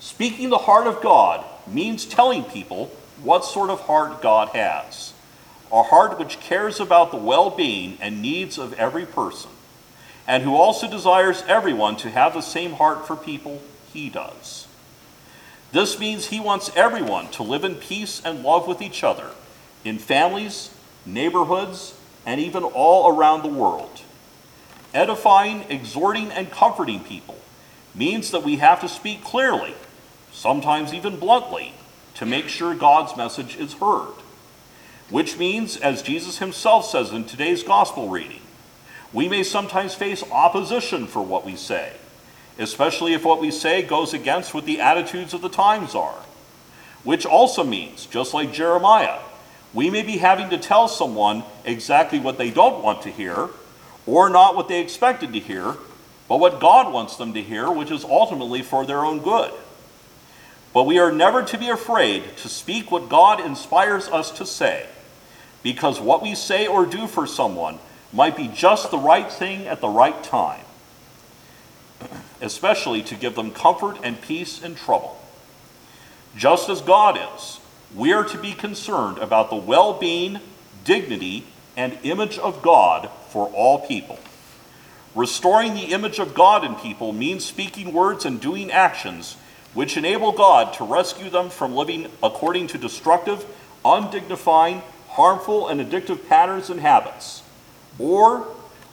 Speaking 0.00 0.50
the 0.50 0.58
heart 0.58 0.86
of 0.86 1.02
God 1.02 1.44
means 1.66 2.04
telling 2.06 2.44
people 2.44 2.86
what 3.22 3.44
sort 3.44 3.70
of 3.70 3.80
heart 3.80 4.22
God 4.22 4.48
has 4.50 5.12
a 5.72 5.82
heart 5.84 6.18
which 6.18 6.40
cares 6.40 6.80
about 6.80 7.10
the 7.10 7.16
well 7.16 7.50
being 7.50 7.98
and 8.00 8.22
needs 8.22 8.58
of 8.58 8.72
every 8.74 9.06
person, 9.06 9.50
and 10.26 10.42
who 10.42 10.54
also 10.54 10.88
desires 10.90 11.42
everyone 11.46 11.96
to 11.96 12.10
have 12.10 12.34
the 12.34 12.40
same 12.40 12.72
heart 12.72 13.06
for 13.06 13.16
people 13.16 13.62
he 13.92 14.08
does. 14.08 14.66
This 15.72 15.98
means 15.98 16.26
he 16.26 16.40
wants 16.40 16.70
everyone 16.76 17.28
to 17.32 17.42
live 17.42 17.64
in 17.64 17.74
peace 17.74 18.22
and 18.24 18.42
love 18.42 18.66
with 18.66 18.80
each 18.80 19.02
other, 19.02 19.30
in 19.84 19.98
families, 19.98 20.70
neighborhoods, 21.04 21.94
and 22.24 22.40
even 22.40 22.62
all 22.62 23.16
around 23.16 23.42
the 23.42 23.48
world. 23.48 24.02
Edifying, 24.94 25.64
exhorting, 25.68 26.30
and 26.30 26.50
comforting 26.50 27.00
people 27.00 27.38
means 27.94 28.30
that 28.30 28.42
we 28.42 28.56
have 28.56 28.80
to 28.80 28.88
speak 28.88 29.22
clearly 29.24 29.74
sometimes 30.36 30.92
even 30.92 31.18
bluntly, 31.18 31.72
to 32.14 32.26
make 32.26 32.48
sure 32.48 32.74
God's 32.74 33.16
message 33.16 33.56
is 33.56 33.72
heard. 33.74 34.12
Which 35.08 35.38
means, 35.38 35.76
as 35.76 36.02
Jesus 36.02 36.38
himself 36.38 36.86
says 36.86 37.12
in 37.12 37.24
today's 37.24 37.62
gospel 37.62 38.08
reading, 38.08 38.40
we 39.12 39.28
may 39.28 39.44
sometimes 39.44 39.94
face 39.94 40.24
opposition 40.32 41.06
for 41.06 41.22
what 41.22 41.44
we 41.44 41.54
say, 41.54 41.92
especially 42.58 43.14
if 43.14 43.24
what 43.24 43.40
we 43.40 43.50
say 43.50 43.82
goes 43.82 44.12
against 44.12 44.52
what 44.52 44.66
the 44.66 44.80
attitudes 44.80 45.32
of 45.32 45.42
the 45.42 45.48
times 45.48 45.94
are. 45.94 46.18
Which 47.04 47.24
also 47.24 47.62
means, 47.62 48.06
just 48.06 48.34
like 48.34 48.52
Jeremiah, 48.52 49.20
we 49.72 49.90
may 49.90 50.02
be 50.02 50.18
having 50.18 50.50
to 50.50 50.58
tell 50.58 50.88
someone 50.88 51.44
exactly 51.64 52.18
what 52.18 52.36
they 52.36 52.50
don't 52.50 52.82
want 52.82 53.02
to 53.02 53.10
hear, 53.10 53.50
or 54.06 54.28
not 54.28 54.56
what 54.56 54.68
they 54.68 54.80
expected 54.80 55.32
to 55.32 55.38
hear, 55.38 55.76
but 56.28 56.40
what 56.40 56.60
God 56.60 56.92
wants 56.92 57.14
them 57.14 57.32
to 57.34 57.42
hear, 57.42 57.70
which 57.70 57.92
is 57.92 58.04
ultimately 58.04 58.62
for 58.62 58.84
their 58.84 59.04
own 59.04 59.20
good. 59.20 59.52
But 60.74 60.84
we 60.84 60.98
are 60.98 61.12
never 61.12 61.44
to 61.44 61.56
be 61.56 61.68
afraid 61.68 62.36
to 62.38 62.48
speak 62.48 62.90
what 62.90 63.08
God 63.08 63.40
inspires 63.40 64.08
us 64.08 64.32
to 64.32 64.44
say, 64.44 64.86
because 65.66 65.98
what 65.98 66.22
we 66.22 66.32
say 66.36 66.68
or 66.68 66.86
do 66.86 67.08
for 67.08 67.26
someone 67.26 67.80
might 68.12 68.36
be 68.36 68.46
just 68.46 68.92
the 68.92 68.98
right 68.98 69.28
thing 69.32 69.66
at 69.66 69.80
the 69.80 69.88
right 69.88 70.22
time, 70.22 70.64
especially 72.40 73.02
to 73.02 73.16
give 73.16 73.34
them 73.34 73.50
comfort 73.50 73.98
and 74.04 74.22
peace 74.22 74.62
in 74.62 74.76
trouble. 74.76 75.20
Just 76.36 76.68
as 76.68 76.80
God 76.80 77.18
is, 77.34 77.58
we 77.96 78.12
are 78.12 78.22
to 78.22 78.38
be 78.38 78.52
concerned 78.52 79.18
about 79.18 79.50
the 79.50 79.56
well 79.56 79.92
being, 79.92 80.38
dignity, 80.84 81.48
and 81.76 81.98
image 82.04 82.38
of 82.38 82.62
God 82.62 83.10
for 83.30 83.48
all 83.48 83.84
people. 83.84 84.20
Restoring 85.16 85.74
the 85.74 85.92
image 85.92 86.20
of 86.20 86.32
God 86.32 86.62
in 86.62 86.76
people 86.76 87.12
means 87.12 87.44
speaking 87.44 87.92
words 87.92 88.24
and 88.24 88.40
doing 88.40 88.70
actions 88.70 89.36
which 89.74 89.96
enable 89.96 90.30
God 90.30 90.74
to 90.74 90.84
rescue 90.84 91.28
them 91.28 91.50
from 91.50 91.74
living 91.74 92.06
according 92.22 92.68
to 92.68 92.78
destructive, 92.78 93.44
undignifying, 93.84 94.82
harmful, 95.16 95.68
and 95.68 95.80
addictive 95.80 96.28
patterns 96.28 96.70
and 96.70 96.80
habits, 96.80 97.42
or 97.98 98.40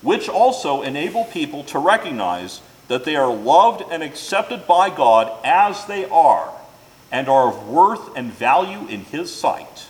which 0.01 0.27
also 0.27 0.81
enable 0.81 1.25
people 1.25 1.63
to 1.65 1.79
recognize 1.79 2.61
that 2.87 3.05
they 3.05 3.15
are 3.15 3.33
loved 3.33 3.83
and 3.91 4.03
accepted 4.03 4.67
by 4.67 4.89
God 4.89 5.31
as 5.43 5.85
they 5.85 6.05
are 6.05 6.51
and 7.11 7.29
are 7.29 7.49
of 7.49 7.69
worth 7.69 8.15
and 8.17 8.31
value 8.31 8.87
in 8.87 9.01
His 9.01 9.33
sight. 9.33 9.87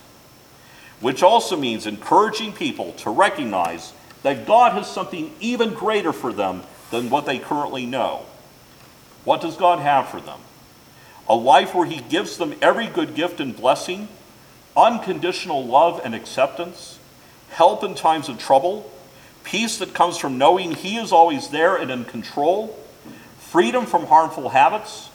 Which 0.99 1.23
also 1.23 1.57
means 1.57 1.87
encouraging 1.87 2.53
people 2.53 2.93
to 2.93 3.09
recognize 3.09 3.93
that 4.21 4.45
God 4.45 4.73
has 4.73 4.89
something 4.89 5.33
even 5.39 5.73
greater 5.73 6.13
for 6.13 6.31
them 6.31 6.63
than 6.91 7.09
what 7.09 7.25
they 7.25 7.39
currently 7.39 7.85
know. 7.85 8.25
What 9.23 9.41
does 9.41 9.57
God 9.57 9.79
have 9.79 10.09
for 10.09 10.21
them? 10.21 10.39
a 11.27 11.35
life 11.35 11.73
where 11.73 11.85
He 11.85 12.01
gives 12.01 12.37
them 12.37 12.55
every 12.61 12.87
good 12.87 13.15
gift 13.15 13.39
and 13.39 13.55
blessing, 13.55 14.07
unconditional 14.75 15.65
love 15.65 16.01
and 16.03 16.15
acceptance, 16.15 16.99
help 17.49 17.83
in 17.83 17.95
times 17.95 18.29
of 18.29 18.39
trouble, 18.39 18.91
peace 19.43 19.77
that 19.77 19.93
comes 19.93 20.17
from 20.17 20.37
knowing 20.37 20.73
He 20.73 20.97
is 20.97 21.11
always 21.11 21.49
there 21.49 21.75
and 21.75 21.91
in 21.91 22.05
control, 22.05 22.77
freedom 23.37 23.85
from 23.85 24.07
harmful 24.07 24.49
habits, 24.49 25.09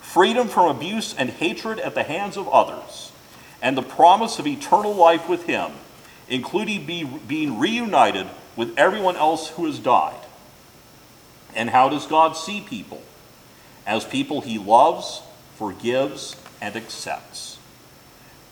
freedom 0.00 0.48
from 0.48 0.74
abuse 0.74 1.14
and 1.14 1.30
hatred 1.30 1.78
at 1.78 1.94
the 1.94 2.02
hands 2.02 2.36
of 2.36 2.48
others, 2.48 3.12
and 3.62 3.76
the 3.76 3.82
promise 3.82 4.38
of 4.38 4.46
eternal 4.46 4.94
life 4.94 5.28
with 5.28 5.44
Him, 5.44 5.72
including 6.28 6.86
be, 6.86 7.04
being 7.04 7.58
reunited 7.58 8.26
with 8.56 8.76
everyone 8.78 9.16
else 9.16 9.48
who 9.50 9.66
has 9.66 9.78
died. 9.78 10.20
And 11.54 11.70
how 11.70 11.88
does 11.88 12.06
God 12.06 12.36
see 12.36 12.60
people? 12.60 13.02
As 13.86 14.04
people 14.04 14.40
He 14.40 14.58
loves 14.58 15.22
forgives, 15.54 16.36
and 16.60 16.76
accepts. 16.76 17.43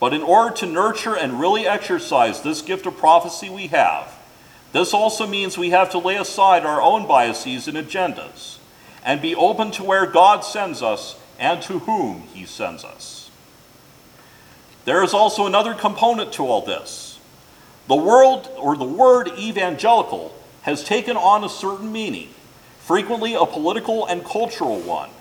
But 0.03 0.13
in 0.13 0.21
order 0.21 0.53
to 0.57 0.65
nurture 0.65 1.15
and 1.15 1.39
really 1.39 1.65
exercise 1.65 2.41
this 2.41 2.61
gift 2.61 2.85
of 2.85 2.97
prophecy 2.97 3.49
we 3.49 3.67
have, 3.67 4.13
this 4.73 4.93
also 4.93 5.25
means 5.25 5.57
we 5.57 5.69
have 5.69 5.91
to 5.91 5.97
lay 5.97 6.17
aside 6.17 6.65
our 6.65 6.81
own 6.81 7.07
biases 7.07 7.69
and 7.69 7.77
agendas 7.77 8.57
and 9.05 9.21
be 9.21 9.33
open 9.33 9.71
to 9.71 9.83
where 9.85 10.05
God 10.05 10.41
sends 10.41 10.81
us 10.81 11.17
and 11.39 11.61
to 11.61 11.79
whom 11.79 12.23
He 12.33 12.45
sends 12.45 12.83
us. 12.83 13.31
There 14.83 15.01
is 15.05 15.13
also 15.13 15.45
another 15.45 15.73
component 15.73 16.33
to 16.33 16.47
all 16.47 16.65
this. 16.65 17.17
The 17.87 17.95
world 17.95 18.49
or 18.57 18.75
the 18.75 18.83
word 18.83 19.29
evangelical 19.39 20.35
has 20.63 20.83
taken 20.83 21.15
on 21.15 21.45
a 21.45 21.49
certain 21.49 21.93
meaning, 21.93 22.27
frequently 22.79 23.35
a 23.35 23.45
political 23.45 24.05
and 24.05 24.25
cultural 24.25 24.81
one 24.81 25.11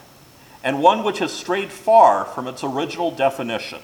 and 0.65 0.83
one 0.83 1.05
which 1.05 1.21
has 1.21 1.33
strayed 1.33 1.71
far 1.71 2.25
from 2.25 2.49
its 2.49 2.65
original 2.65 3.13
definition. 3.13 3.79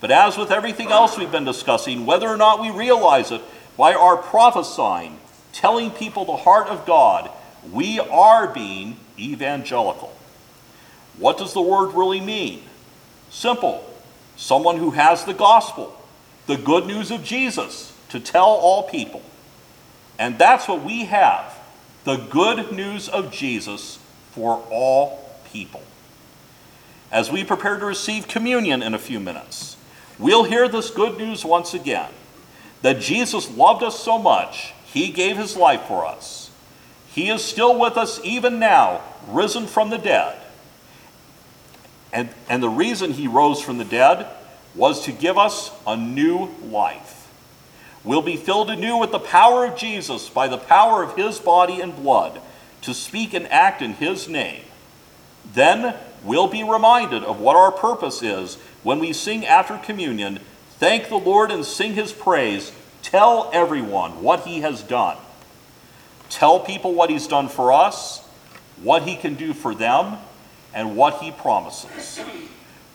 But 0.00 0.10
as 0.10 0.38
with 0.38 0.50
everything 0.50 0.90
else 0.90 1.18
we've 1.18 1.30
been 1.30 1.44
discussing, 1.44 2.06
whether 2.06 2.28
or 2.28 2.36
not 2.36 2.60
we 2.60 2.70
realize 2.70 3.30
it, 3.30 3.42
by 3.76 3.94
our 3.94 4.16
prophesying, 4.16 5.18
telling 5.52 5.90
people 5.90 6.24
the 6.24 6.36
heart 6.36 6.68
of 6.68 6.86
God, 6.86 7.30
we 7.70 8.00
are 8.00 8.46
being 8.48 8.96
evangelical. 9.18 10.14
What 11.18 11.38
does 11.38 11.52
the 11.52 11.60
word 11.60 11.94
really 11.94 12.20
mean? 12.20 12.62
Simple. 13.30 13.84
Someone 14.36 14.78
who 14.78 14.92
has 14.92 15.24
the 15.24 15.34
gospel, 15.34 15.94
the 16.46 16.56
good 16.56 16.86
news 16.86 17.10
of 17.10 17.22
Jesus, 17.22 17.94
to 18.08 18.18
tell 18.18 18.46
all 18.46 18.88
people. 18.88 19.22
And 20.18 20.38
that's 20.38 20.66
what 20.66 20.82
we 20.82 21.04
have 21.06 21.56
the 22.04 22.16
good 22.16 22.72
news 22.72 23.08
of 23.10 23.30
Jesus 23.30 23.98
for 24.30 24.64
all 24.70 25.30
people. 25.52 25.82
As 27.12 27.30
we 27.30 27.44
prepare 27.44 27.78
to 27.78 27.84
receive 27.84 28.26
communion 28.26 28.82
in 28.82 28.94
a 28.94 28.98
few 28.98 29.20
minutes, 29.20 29.69
we'll 30.20 30.44
hear 30.44 30.68
this 30.68 30.90
good 30.90 31.18
news 31.18 31.44
once 31.44 31.74
again 31.74 32.10
that 32.82 33.00
Jesus 33.00 33.50
loved 33.50 33.82
us 33.82 33.98
so 33.98 34.18
much, 34.18 34.72
he 34.86 35.10
gave 35.10 35.36
his 35.36 35.56
life 35.56 35.82
for 35.82 36.06
us. 36.06 36.50
He 37.12 37.28
is 37.28 37.44
still 37.44 37.78
with 37.78 37.96
us 37.96 38.20
even 38.22 38.58
now, 38.58 39.02
risen 39.28 39.66
from 39.66 39.90
the 39.90 39.98
dead. 39.98 40.38
And, 42.12 42.28
and 42.48 42.62
the 42.62 42.68
reason 42.68 43.12
he 43.12 43.28
rose 43.28 43.60
from 43.60 43.78
the 43.78 43.84
dead 43.84 44.26
was 44.74 45.04
to 45.04 45.12
give 45.12 45.36
us 45.36 45.72
a 45.86 45.96
new 45.96 46.50
life. 46.62 47.28
We'll 48.02 48.22
be 48.22 48.36
filled 48.36 48.70
anew 48.70 48.96
with 48.96 49.12
the 49.12 49.18
power 49.18 49.66
of 49.66 49.76
Jesus 49.76 50.28
by 50.28 50.48
the 50.48 50.58
power 50.58 51.02
of 51.02 51.16
his 51.16 51.38
body 51.38 51.80
and 51.80 51.94
blood 51.94 52.40
to 52.82 52.94
speak 52.94 53.34
and 53.34 53.46
act 53.48 53.82
in 53.82 53.94
his 53.94 54.28
name. 54.28 54.62
Then 55.52 55.94
we'll 56.24 56.48
be 56.48 56.64
reminded 56.64 57.24
of 57.24 57.40
what 57.40 57.56
our 57.56 57.72
purpose 57.72 58.22
is 58.22 58.56
when 58.82 58.98
we 58.98 59.12
sing 59.12 59.44
after 59.46 59.76
communion, 59.78 60.40
thank 60.78 61.08
the 61.08 61.16
Lord 61.16 61.50
and 61.50 61.64
sing 61.64 61.94
his 61.94 62.12
praise, 62.12 62.72
tell 63.02 63.50
everyone 63.52 64.22
what 64.22 64.40
he 64.46 64.60
has 64.60 64.82
done. 64.82 65.16
Tell 66.28 66.60
people 66.60 66.94
what 66.94 67.10
he's 67.10 67.26
done 67.26 67.48
for 67.48 67.72
us, 67.72 68.26
what 68.82 69.02
he 69.02 69.16
can 69.16 69.34
do 69.34 69.52
for 69.52 69.74
them, 69.74 70.18
and 70.72 70.96
what 70.96 71.20
he 71.20 71.30
promises. 71.30 72.20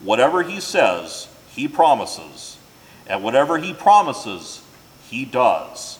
Whatever 0.00 0.42
he 0.42 0.60
says, 0.60 1.28
he 1.50 1.68
promises. 1.68 2.58
And 3.06 3.22
whatever 3.22 3.58
he 3.58 3.72
promises, 3.72 4.62
he 5.08 5.24
does. 5.24 5.98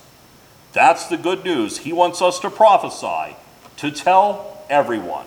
That's 0.73 1.07
the 1.07 1.17
good 1.17 1.45
news. 1.45 1.79
He 1.79 1.93
wants 1.93 2.21
us 2.21 2.41
to 2.41 2.51
prophesy, 2.51 3.37
to 3.77 3.91
tell 3.91 4.65
everyone. 4.69 5.27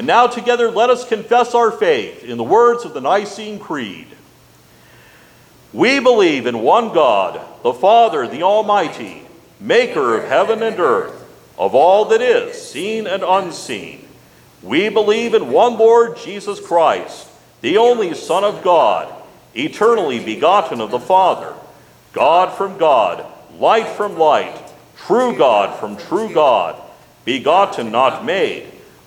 And 0.00 0.06
now 0.06 0.26
together 0.28 0.70
let 0.70 0.88
us 0.88 1.06
confess 1.06 1.54
our 1.54 1.70
faith 1.70 2.24
in 2.24 2.38
the 2.38 2.42
words 2.42 2.86
of 2.86 2.94
the 2.94 3.02
Nicene 3.02 3.58
Creed. 3.58 4.06
We 5.74 6.00
believe 6.00 6.46
in 6.46 6.62
one 6.62 6.94
God, 6.94 7.38
the 7.62 7.74
Father, 7.74 8.26
the 8.26 8.42
Almighty, 8.42 9.24
maker 9.60 10.16
of 10.16 10.24
heaven 10.24 10.62
and 10.62 10.80
earth, 10.80 11.22
of 11.58 11.74
all 11.74 12.06
that 12.06 12.22
is, 12.22 12.66
seen 12.66 13.06
and 13.06 13.22
unseen. 13.22 14.08
We 14.62 14.88
believe 14.88 15.34
in 15.34 15.50
one 15.52 15.76
Lord 15.76 16.16
Jesus 16.16 16.66
Christ, 16.66 17.28
the 17.60 17.76
only 17.76 18.14
Son 18.14 18.42
of 18.42 18.64
God, 18.64 19.14
eternally 19.54 20.24
begotten 20.24 20.80
of 20.80 20.90
the 20.90 20.98
Father, 20.98 21.52
God 22.14 22.56
from 22.56 22.78
God, 22.78 23.26
light 23.58 23.88
from 23.88 24.16
light, 24.16 24.72
true 24.96 25.36
God 25.36 25.78
from 25.78 25.98
true 25.98 26.32
God, 26.32 26.80
begotten, 27.26 27.92
not 27.92 28.24
made, 28.24 28.79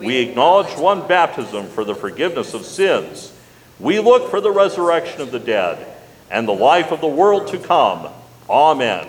We 0.00 0.16
acknowledge 0.18 0.76
one 0.78 1.06
baptism 1.06 1.68
for 1.68 1.84
the 1.84 1.94
forgiveness 1.94 2.54
of 2.54 2.64
sins. 2.64 3.32
We 3.78 4.00
look 4.00 4.30
for 4.30 4.40
the 4.40 4.50
resurrection 4.50 5.20
of 5.20 5.30
the 5.30 5.38
dead 5.38 5.86
and 6.30 6.48
the 6.48 6.52
life 6.52 6.90
of 6.90 7.00
the 7.00 7.08
world 7.08 7.48
to 7.48 7.58
come. 7.58 8.08
Amen. 8.48 9.08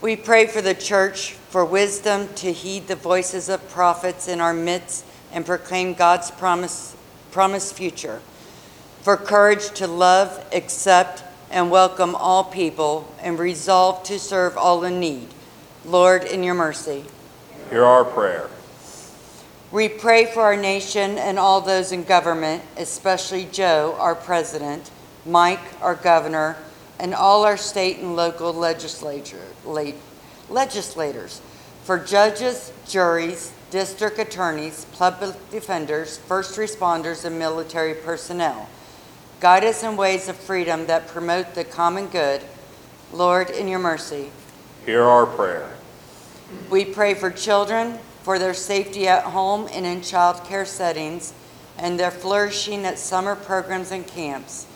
We 0.00 0.16
pray 0.16 0.46
for 0.46 0.62
the 0.62 0.74
church 0.74 1.32
for 1.32 1.64
wisdom 1.64 2.28
to 2.36 2.52
heed 2.52 2.86
the 2.86 2.96
voices 2.96 3.48
of 3.48 3.68
prophets 3.68 4.28
in 4.28 4.40
our 4.40 4.54
midst 4.54 5.04
and 5.32 5.44
proclaim 5.44 5.94
God's 5.94 6.30
promise, 6.30 6.96
promised 7.30 7.74
future. 7.74 8.20
For 9.08 9.16
courage 9.16 9.70
to 9.76 9.86
love, 9.86 10.44
accept, 10.52 11.24
and 11.50 11.70
welcome 11.70 12.14
all 12.14 12.44
people 12.44 13.10
and 13.22 13.38
resolve 13.38 14.02
to 14.02 14.18
serve 14.18 14.58
all 14.58 14.84
in 14.84 15.00
need. 15.00 15.28
Lord, 15.86 16.24
in 16.24 16.42
your 16.42 16.52
mercy. 16.52 17.06
Hear 17.70 17.86
our 17.86 18.04
prayer. 18.04 18.50
We 19.72 19.88
pray 19.88 20.26
for 20.26 20.42
our 20.42 20.58
nation 20.58 21.16
and 21.16 21.38
all 21.38 21.62
those 21.62 21.90
in 21.90 22.04
government, 22.04 22.62
especially 22.76 23.46
Joe, 23.50 23.96
our 23.98 24.14
president, 24.14 24.90
Mike, 25.24 25.80
our 25.80 25.94
governor, 25.94 26.58
and 27.00 27.14
all 27.14 27.46
our 27.46 27.56
state 27.56 28.00
and 28.00 28.14
local 28.14 28.52
legislature, 28.52 29.46
legislators, 30.50 31.40
for 31.82 31.98
judges, 31.98 32.74
juries, 32.86 33.52
district 33.70 34.18
attorneys, 34.18 34.84
public 34.98 35.34
defenders, 35.50 36.18
first 36.18 36.58
responders, 36.58 37.24
and 37.24 37.38
military 37.38 37.94
personnel. 37.94 38.68
Guide 39.40 39.62
us 39.64 39.84
in 39.84 39.96
ways 39.96 40.28
of 40.28 40.36
freedom 40.36 40.86
that 40.86 41.06
promote 41.06 41.54
the 41.54 41.62
common 41.62 42.08
good. 42.08 42.42
Lord, 43.12 43.50
in 43.50 43.68
your 43.68 43.78
mercy. 43.78 44.32
Hear 44.84 45.04
our 45.04 45.26
prayer. 45.26 45.76
We 46.68 46.84
pray 46.84 47.14
for 47.14 47.30
children, 47.30 47.98
for 48.24 48.40
their 48.40 48.52
safety 48.52 49.06
at 49.06 49.22
home 49.22 49.68
and 49.72 49.86
in 49.86 50.02
child 50.02 50.44
care 50.44 50.64
settings, 50.64 51.32
and 51.78 52.00
their 52.00 52.10
flourishing 52.10 52.84
at 52.84 52.98
summer 52.98 53.36
programs 53.36 53.92
and 53.92 54.04
camps. 54.04 54.66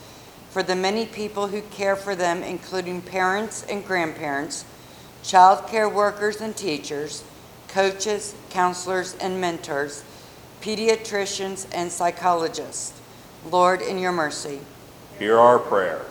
For 0.50 0.62
the 0.62 0.76
many 0.76 1.06
people 1.06 1.48
who 1.48 1.62
care 1.62 1.96
for 1.96 2.14
them, 2.14 2.44
including 2.44 3.02
parents 3.02 3.66
and 3.68 3.84
grandparents, 3.84 4.64
child 5.24 5.66
care 5.66 5.88
workers 5.88 6.40
and 6.40 6.56
teachers, 6.56 7.24
coaches, 7.66 8.36
counselors, 8.50 9.14
and 9.14 9.40
mentors, 9.40 10.04
pediatricians, 10.60 11.66
and 11.72 11.90
psychologists. 11.90 13.01
Lord, 13.50 13.82
in 13.82 13.98
your 13.98 14.12
mercy. 14.12 14.60
Hear 15.18 15.38
our 15.38 15.58
prayer. 15.58 16.02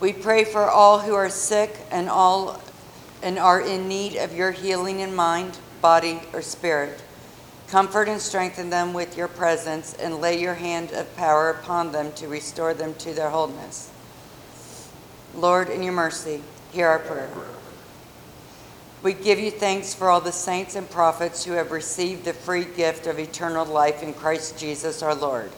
We 0.00 0.12
pray 0.12 0.44
for 0.44 0.68
all 0.68 1.00
who 1.00 1.14
are 1.14 1.28
sick 1.28 1.76
and 1.90 2.08
all 2.08 2.60
and 3.22 3.38
are 3.38 3.60
in 3.60 3.86
need 3.86 4.16
of 4.16 4.34
your 4.34 4.50
healing 4.50 5.00
in 5.00 5.14
mind, 5.14 5.58
body, 5.82 6.20
or 6.32 6.40
spirit. 6.40 7.02
Comfort 7.68 8.08
and 8.08 8.20
strengthen 8.20 8.70
them 8.70 8.94
with 8.94 9.16
your 9.16 9.28
presence 9.28 9.94
and 9.94 10.20
lay 10.20 10.40
your 10.40 10.54
hand 10.54 10.90
of 10.92 11.14
power 11.16 11.50
upon 11.50 11.92
them 11.92 12.12
to 12.12 12.26
restore 12.26 12.74
them 12.74 12.94
to 12.94 13.12
their 13.12 13.30
wholeness. 13.30 13.90
Lord, 15.34 15.68
in 15.68 15.82
your 15.82 15.92
mercy, 15.92 16.42
hear 16.72 16.88
our 16.88 16.98
prayer. 16.98 17.30
We 19.02 19.12
give 19.12 19.38
you 19.38 19.50
thanks 19.50 19.94
for 19.94 20.10
all 20.10 20.20
the 20.20 20.32
saints 20.32 20.74
and 20.74 20.88
prophets 20.90 21.44
who 21.44 21.52
have 21.52 21.70
received 21.70 22.24
the 22.24 22.32
free 22.32 22.64
gift 22.64 23.06
of 23.06 23.18
eternal 23.18 23.64
life 23.64 24.02
in 24.02 24.12
Christ 24.12 24.58
Jesus 24.58 25.02
our 25.02 25.14
Lord. 25.14 25.50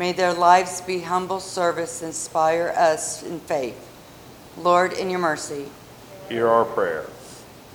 May 0.00 0.12
their 0.12 0.32
lives 0.32 0.80
be 0.80 1.00
humble 1.00 1.40
service, 1.40 2.00
inspire 2.00 2.72
us 2.74 3.22
in 3.22 3.38
faith. 3.38 3.86
Lord, 4.56 4.94
in 4.94 5.10
your 5.10 5.18
mercy. 5.18 5.66
Hear 6.30 6.48
our 6.48 6.64
prayer. 6.64 7.04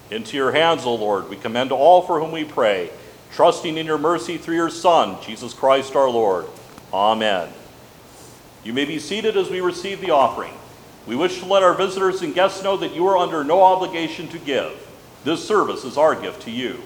Into 0.10 0.36
your 0.36 0.52
hands, 0.52 0.86
O 0.86 0.96
Lord, 0.96 1.30
we 1.30 1.36
commend 1.36 1.72
all 1.72 2.02
for 2.02 2.20
whom 2.20 2.32
we 2.32 2.44
pray, 2.44 2.90
trusting 3.32 3.78
in 3.78 3.86
your 3.86 4.00
mercy 4.00 4.40
through 4.40 4.56
your 4.56 4.72
Son, 4.72 5.22
Jesus 5.22 5.54
Christ 5.54 5.96
our 5.96 6.10
Lord. 6.10 6.48
Amen. 6.92 7.50
You 8.64 8.74
may 8.74 8.86
be 8.86 8.98
seated 8.98 9.38
as 9.38 9.52
we 9.52 9.62
receive 9.62 10.02
the 10.02 10.10
offering. 10.10 10.56
We 11.06 11.16
wish 11.16 11.42
to 11.42 11.46
let 11.46 11.62
our 11.62 11.76
visitors 11.76 12.24
and 12.24 12.34
guests 12.34 12.64
know 12.64 12.76
that 12.78 12.96
you 12.96 13.06
are 13.06 13.18
under 13.20 13.44
no 13.44 13.62
obligation 13.62 14.28
to 14.30 14.40
give. 14.40 14.74
This 15.26 15.48
service 15.48 15.84
is 15.84 15.96
our 15.96 16.20
gift 16.20 16.42
to 16.42 16.52
you. 16.52 16.82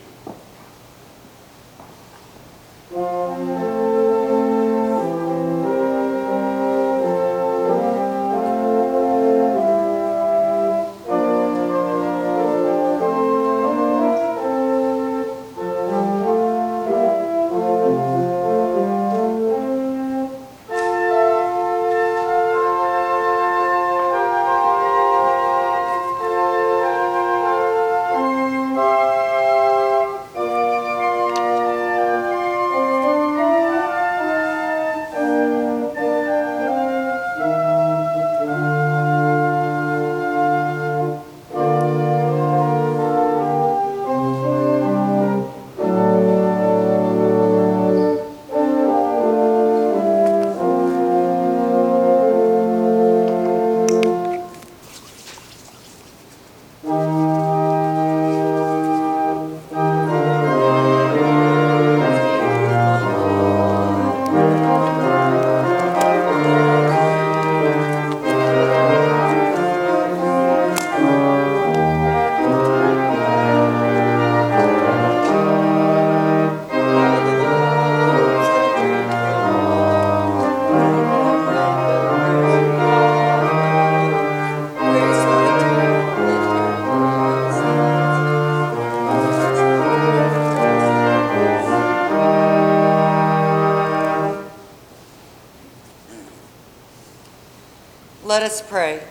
Let 98.30 98.44
us 98.44 98.62
pray. 98.62 99.02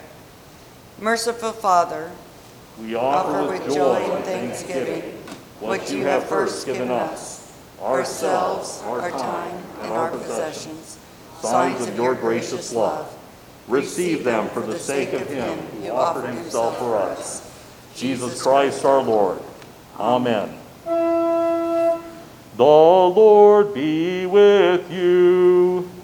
Merciful 1.00 1.50
Father, 1.50 2.12
We 2.80 2.94
offer 2.94 3.50
with 3.50 3.74
joy 3.74 3.96
and 3.96 4.24
thanksgiving 4.24 5.02
what 5.58 5.90
you 5.90 6.04
have 6.04 6.26
first 6.26 6.64
given 6.64 6.88
us, 6.92 7.52
ourselves, 7.82 8.80
our 8.84 9.10
time, 9.10 9.60
and 9.82 9.92
our 9.92 10.12
possessions, 10.12 11.00
signs 11.42 11.84
of 11.88 11.96
your 11.96 12.14
gracious 12.14 12.72
love. 12.72 13.12
Receive 13.66 14.22
them 14.22 14.48
for 14.50 14.60
the 14.62 14.78
sake 14.78 15.12
of 15.12 15.26
him 15.26 15.58
who 15.58 15.90
offered 15.90 16.32
himself 16.32 16.78
for 16.78 16.96
us, 16.96 17.42
Jesus 17.96 18.40
Christ 18.40 18.84
our 18.84 19.02
Lord. 19.02 19.42
Amen. 19.98 20.56
The 20.84 22.62
Lord 22.62 23.74
be 23.74 24.26
with 24.26 24.88
you. 24.92 25.97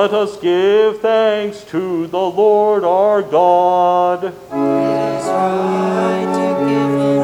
Let 0.00 0.14
us 0.14 0.38
give 0.38 1.02
thanks 1.02 1.62
to 1.64 2.06
the 2.06 2.16
Lord 2.16 2.84
our 2.84 3.20
God. 3.20 4.24
It 4.24 4.32
is 4.32 5.26
right 5.26 6.24
to 6.32 6.54
give 6.64 6.92
him 7.02 7.20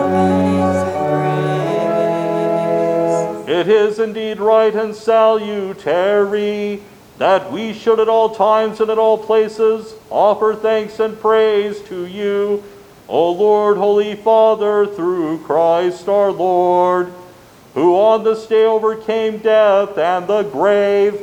praise. 3.46 3.48
It 3.48 3.66
is 3.68 3.98
indeed 3.98 4.40
right 4.40 4.74
and 4.74 4.94
salutary 4.94 6.82
that 7.16 7.50
we 7.50 7.72
should 7.72 7.98
at 7.98 8.10
all 8.10 8.34
times 8.34 8.78
and 8.82 8.90
at 8.90 8.98
all 8.98 9.16
places 9.16 9.94
offer 10.10 10.54
thanks 10.54 11.00
and 11.00 11.18
praise 11.18 11.80
to 11.84 12.04
you, 12.04 12.62
O 13.08 13.32
Lord, 13.32 13.78
Holy 13.78 14.16
Father, 14.16 14.86
through 14.86 15.38
Christ 15.44 16.10
our 16.10 16.30
Lord, 16.30 17.10
who 17.72 17.96
on 17.96 18.22
this 18.22 18.44
day 18.46 18.66
overcame 18.66 19.38
death 19.38 19.96
and 19.96 20.26
the 20.26 20.42
grave, 20.42 21.22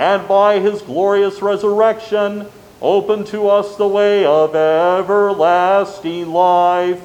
and 0.00 0.26
by 0.26 0.58
his 0.58 0.80
glorious 0.80 1.42
resurrection 1.42 2.46
open 2.80 3.22
to 3.22 3.46
us 3.48 3.76
the 3.76 3.86
way 3.86 4.24
of 4.24 4.56
everlasting 4.56 6.32
life. 6.32 7.02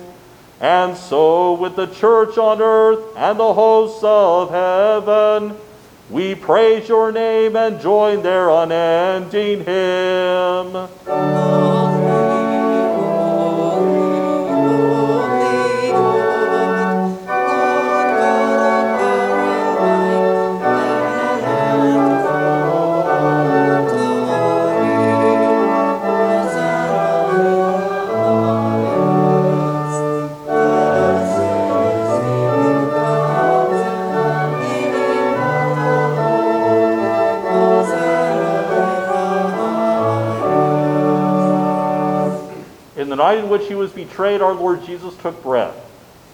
And 0.61 0.95
so, 0.95 1.55
with 1.55 1.75
the 1.75 1.87
church 1.87 2.37
on 2.37 2.61
earth 2.61 3.03
and 3.17 3.37
the 3.37 3.53
hosts 3.53 3.99
of 4.01 4.49
heaven, 4.49 5.57
we 6.09 6.35
praise 6.35 6.87
your 6.87 7.11
name 7.11 7.57
and 7.57 7.81
join 7.81 8.23
their 8.23 8.49
unending 8.49 9.65
hymn. 9.65 10.87
Night 43.25 43.39
in 43.39 43.49
which 43.49 43.67
he 43.67 43.73
was 43.73 43.91
betrayed, 43.91 44.39
our 44.39 44.53
Lord 44.53 44.85
Jesus 44.85 45.17
took 45.17 45.41
bread. 45.41 45.73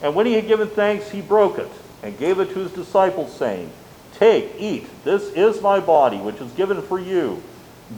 And 0.01 0.13
when 0.13 0.25
he 0.25 0.33
had 0.33 0.47
given 0.47 0.67
thanks, 0.67 1.09
he 1.09 1.21
broke 1.21 1.57
it 1.57 1.71
and 2.03 2.19
gave 2.19 2.37
it 2.41 2.49
to 2.49 2.59
his 2.59 2.71
disciples, 2.73 3.33
saying, 3.33 3.71
Take, 4.15 4.55
eat, 4.59 4.89
this 5.05 5.31
is 5.31 5.61
my 5.61 5.79
body, 5.79 6.17
which 6.17 6.41
is 6.41 6.51
given 6.51 6.81
for 6.81 6.99
you. 6.99 7.41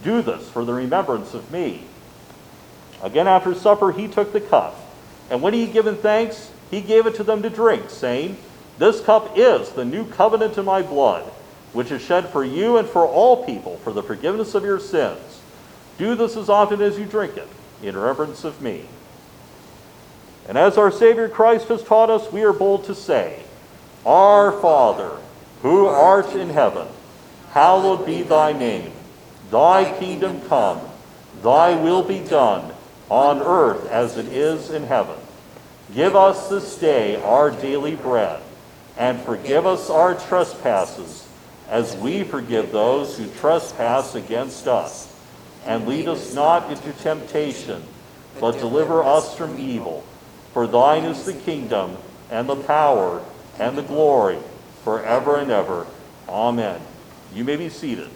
Do 0.04 0.22
this 0.22 0.48
for 0.48 0.64
the 0.64 0.72
remembrance 0.72 1.34
of 1.34 1.50
me. 1.50 1.82
Again 3.02 3.26
after 3.26 3.52
supper, 3.52 3.90
he 3.90 4.06
took 4.06 4.32
the 4.32 4.40
cup. 4.40 4.78
And 5.28 5.42
when 5.42 5.54
he 5.54 5.64
had 5.64 5.72
given 5.72 5.96
thanks, 5.96 6.52
he 6.70 6.80
gave 6.80 7.08
it 7.08 7.16
to 7.16 7.24
them 7.24 7.42
to 7.42 7.50
drink, 7.50 7.90
saying, 7.90 8.36
This 8.78 9.00
cup 9.00 9.32
is 9.34 9.70
the 9.70 9.84
new 9.84 10.06
covenant 10.06 10.56
in 10.56 10.64
my 10.64 10.82
blood, 10.82 11.24
which 11.72 11.90
is 11.90 12.00
shed 12.00 12.28
for 12.28 12.44
you 12.44 12.76
and 12.76 12.88
for 12.88 13.04
all 13.04 13.44
people 13.44 13.76
for 13.78 13.92
the 13.92 14.04
forgiveness 14.04 14.54
of 14.54 14.62
your 14.62 14.78
sins. 14.78 15.40
Do 15.98 16.14
this 16.14 16.36
as 16.36 16.48
often 16.48 16.80
as 16.80 16.96
you 16.96 17.06
drink 17.06 17.36
it 17.36 17.48
in 17.86 17.96
remembrance 17.96 18.44
of 18.44 18.62
me. 18.62 18.86
And 20.48 20.58
as 20.58 20.76
our 20.76 20.90
Savior 20.90 21.28
Christ 21.28 21.68
has 21.68 21.82
taught 21.82 22.10
us, 22.10 22.30
we 22.32 22.42
are 22.42 22.52
bold 22.52 22.84
to 22.84 22.94
say, 22.94 23.42
Our 24.04 24.52
Father, 24.52 25.12
who 25.62 25.86
art 25.86 26.34
in 26.34 26.50
heaven, 26.50 26.88
hallowed 27.50 28.04
be 28.04 28.22
thy 28.22 28.52
name. 28.52 28.92
Thy 29.50 29.98
kingdom 29.98 30.40
come, 30.48 30.80
thy 31.42 31.80
will 31.80 32.02
be 32.02 32.20
done, 32.20 32.72
on 33.08 33.40
earth 33.40 33.88
as 33.88 34.16
it 34.16 34.26
is 34.26 34.70
in 34.70 34.84
heaven. 34.84 35.16
Give 35.94 36.16
us 36.16 36.48
this 36.48 36.76
day 36.78 37.22
our 37.22 37.50
daily 37.50 37.94
bread, 37.94 38.42
and 38.96 39.20
forgive 39.20 39.66
us 39.66 39.90
our 39.90 40.14
trespasses, 40.14 41.26
as 41.68 41.96
we 41.96 42.24
forgive 42.24 42.72
those 42.72 43.16
who 43.16 43.30
trespass 43.30 44.14
against 44.14 44.66
us. 44.66 45.13
And 45.64 45.86
lead 45.86 46.08
us 46.08 46.34
not 46.34 46.70
into 46.70 46.92
temptation, 46.92 47.82
but 48.40 48.58
deliver 48.58 49.02
us 49.02 49.36
from 49.36 49.58
evil. 49.58 50.04
For 50.52 50.66
thine 50.66 51.04
is 51.04 51.24
the 51.24 51.32
kingdom, 51.32 51.96
and 52.30 52.48
the 52.48 52.56
power, 52.56 53.22
and 53.58 53.76
the 53.76 53.82
glory, 53.82 54.38
forever 54.82 55.36
and 55.36 55.50
ever. 55.50 55.86
Amen. 56.28 56.80
You 57.34 57.44
may 57.44 57.56
be 57.56 57.68
seated. 57.68 58.10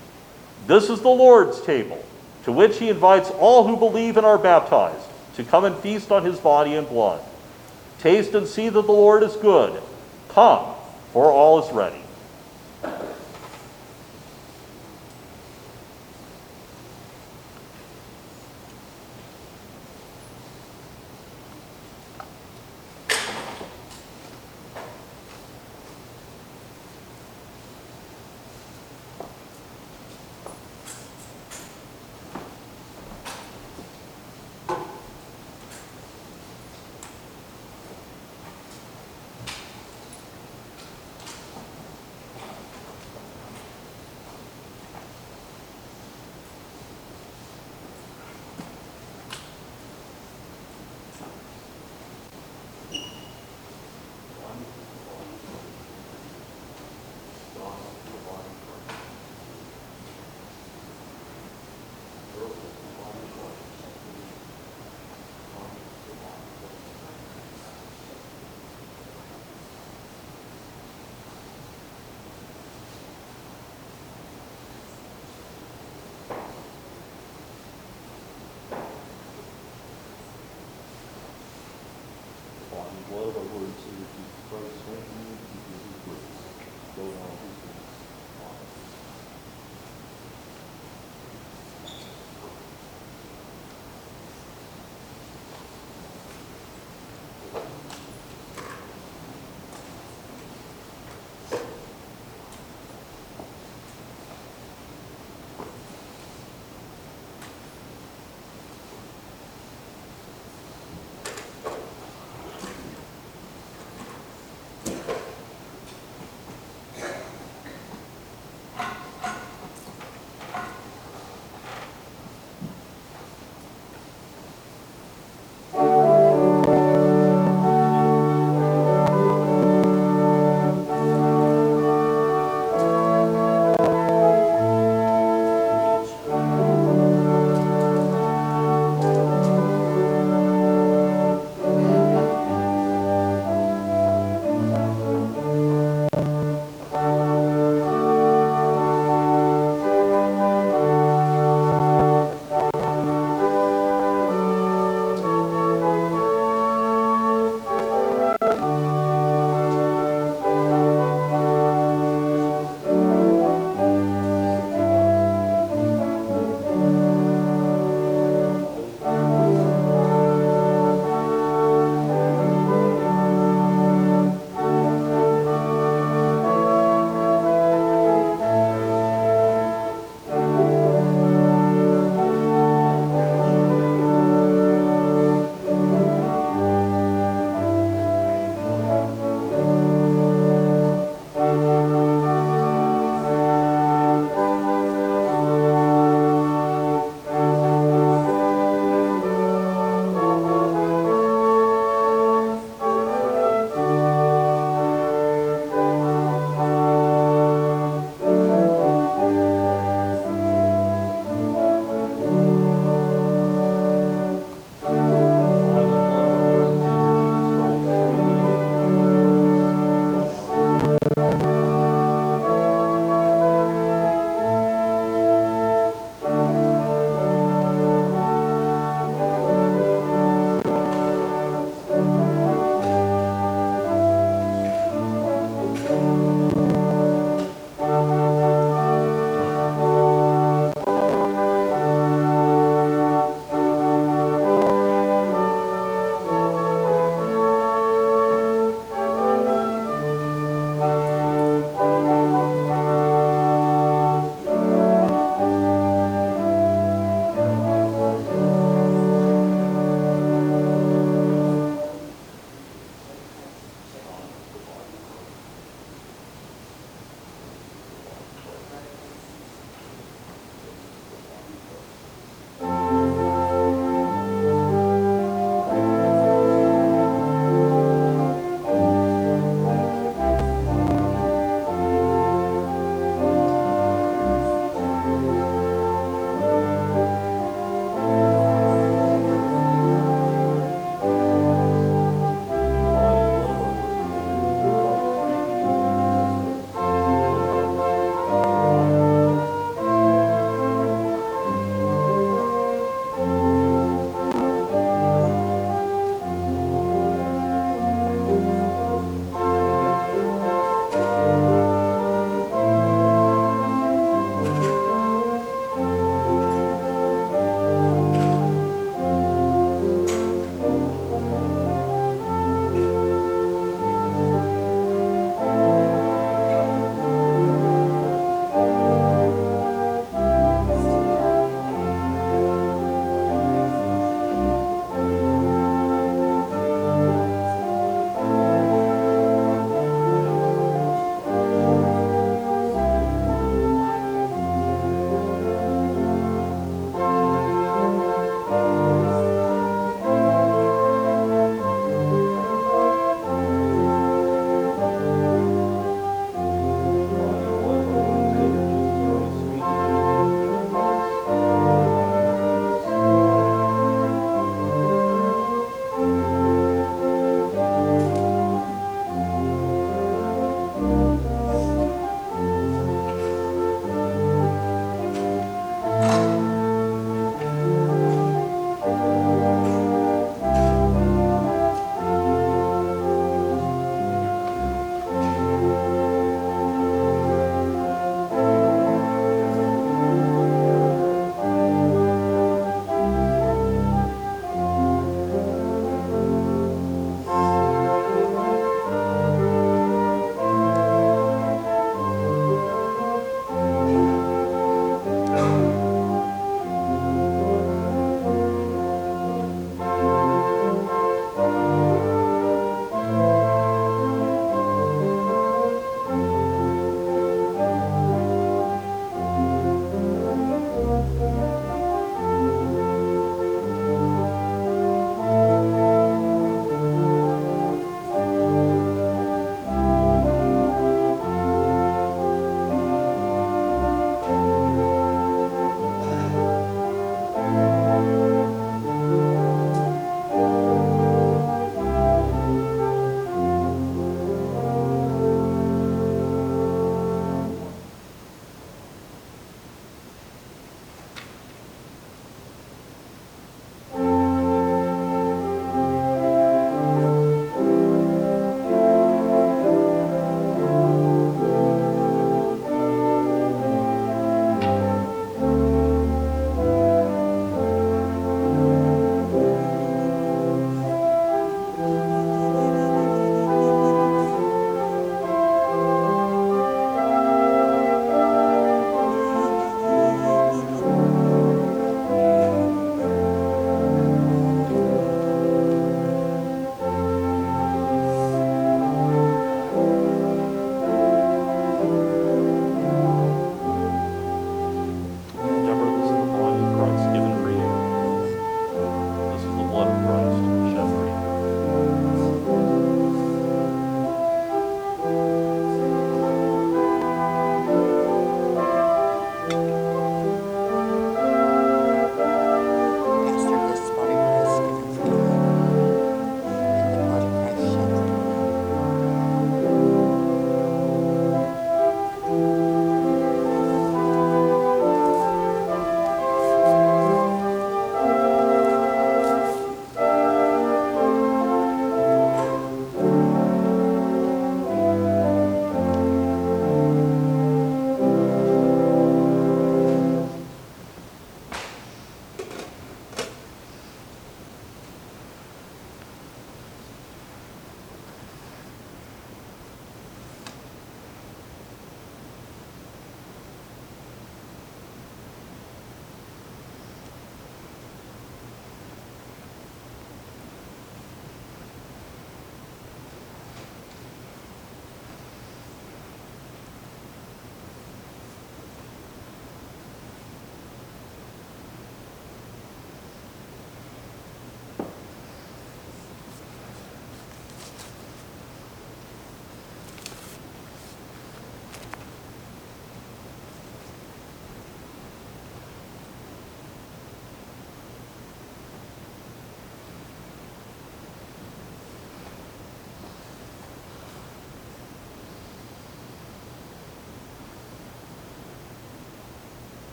This 0.66 0.90
is 0.90 1.00
the 1.00 1.08
Lord's 1.08 1.60
table, 1.62 2.04
to 2.44 2.52
which 2.52 2.78
he 2.78 2.90
invites 2.90 3.30
all 3.30 3.66
who 3.66 3.76
believe 3.76 4.16
and 4.16 4.26
are 4.26 4.38
baptized 4.38 5.08
to 5.38 5.44
come 5.44 5.64
and 5.64 5.76
feast 5.76 6.10
on 6.10 6.24
his 6.24 6.38
body 6.40 6.74
and 6.74 6.88
blood. 6.88 7.22
Taste 8.00 8.34
and 8.34 8.46
see 8.46 8.68
that 8.68 8.82
the 8.82 8.92
Lord 8.92 9.22
is 9.22 9.36
good. 9.36 9.80
Come, 10.30 10.74
for 11.12 11.30
all 11.30 11.64
is 11.64 11.72
ready. 11.72 12.02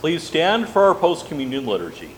Please 0.00 0.22
stand 0.22 0.66
for 0.66 0.84
our 0.84 0.94
post 0.94 1.26
communion 1.28 1.66
liturgy. 1.66 2.12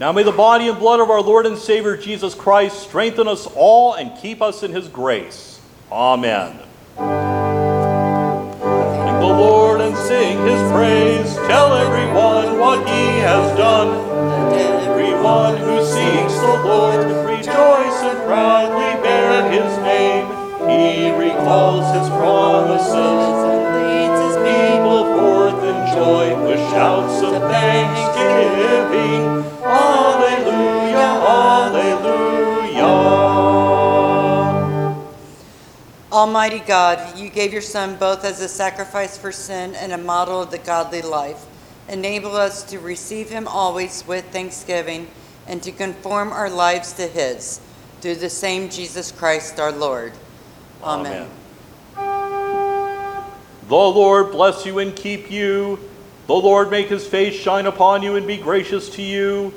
Now 0.00 0.10
may 0.10 0.24
the 0.24 0.32
body 0.32 0.66
and 0.66 0.76
blood 0.80 0.98
of 0.98 1.10
our 1.10 1.20
Lord 1.20 1.46
and 1.46 1.56
Savior 1.56 1.96
Jesus 1.96 2.34
Christ 2.34 2.80
strengthen 2.80 3.28
us 3.28 3.46
all 3.54 3.94
and 3.94 4.10
keep 4.20 4.42
us 4.42 4.64
in 4.64 4.72
his 4.72 4.88
grace. 4.88 5.60
Amen. 5.92 6.58
Thank 6.96 7.06
the 9.20 9.28
Lord 9.28 9.80
and 9.80 9.96
sing 9.96 10.44
his 10.44 10.72
praise. 10.72 11.32
Tell 11.46 11.76
everyone 11.76 12.58
what 12.58 12.80
he 12.88 13.20
has 13.20 13.56
done. 13.56 13.94
Everyone 14.58 15.56
who 15.56 15.84
seeks 15.86 16.34
the 16.34 16.62
Lord, 16.64 17.06
rejoice 17.28 18.02
and 18.02 18.18
proudly 18.26 19.00
bear 19.04 19.48
his 19.52 19.78
name. 19.84 20.26
He 20.68 21.12
recalls 21.12 21.94
his 21.94 22.08
promises 22.08 23.45
joy 25.96 26.28
with 26.46 26.58
shouts 26.70 27.22
of 27.22 27.40
thanksgiving. 27.50 29.22
Alleluia, 29.64 31.06
alleluia. 31.32 32.84
Almighty 36.12 36.58
God, 36.58 37.18
you 37.18 37.30
gave 37.30 37.50
your 37.50 37.62
Son 37.62 37.96
both 37.96 38.26
as 38.26 38.42
a 38.42 38.48
sacrifice 38.48 39.16
for 39.16 39.32
sin 39.32 39.74
and 39.74 39.92
a 39.92 39.98
model 39.98 40.42
of 40.42 40.50
the 40.50 40.58
godly 40.58 41.00
life. 41.00 41.46
Enable 41.88 42.36
us 42.36 42.62
to 42.64 42.78
receive 42.78 43.30
him 43.30 43.48
always 43.48 44.06
with 44.06 44.26
thanksgiving 44.26 45.08
and 45.46 45.62
to 45.62 45.72
conform 45.72 46.30
our 46.30 46.50
lives 46.50 46.92
to 46.94 47.06
his. 47.06 47.60
Through 48.02 48.16
the 48.16 48.28
same 48.28 48.68
Jesus 48.68 49.10
Christ 49.12 49.58
our 49.58 49.72
Lord. 49.72 50.12
Amen. 50.82 51.30
The 53.68 53.74
Lord 53.74 54.30
bless 54.30 54.64
you 54.64 54.78
and 54.78 54.94
keep 54.94 55.28
you. 55.28 55.80
The 56.28 56.34
Lord 56.34 56.70
make 56.70 56.88
his 56.88 57.06
face 57.06 57.34
shine 57.34 57.66
upon 57.66 58.02
you 58.02 58.14
and 58.14 58.26
be 58.26 58.36
gracious 58.36 58.88
to 58.90 59.02
you. 59.02 59.52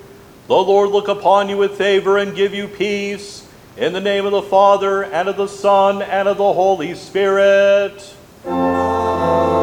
The 0.48 0.56
Lord 0.56 0.90
look 0.90 1.08
upon 1.08 1.48
you 1.48 1.58
with 1.58 1.78
favor 1.78 2.18
and 2.18 2.36
give 2.36 2.54
you 2.54 2.68
peace. 2.68 3.48
In 3.78 3.94
the 3.94 4.02
name 4.02 4.26
of 4.26 4.32
the 4.32 4.42
Father, 4.42 5.04
and 5.04 5.30
of 5.30 5.38
the 5.38 5.48
Son, 5.48 6.02
and 6.02 6.28
of 6.28 6.38
the 6.38 6.54
Holy 6.54 6.96
Spirit. 6.96 8.16
Amen. 8.46 9.59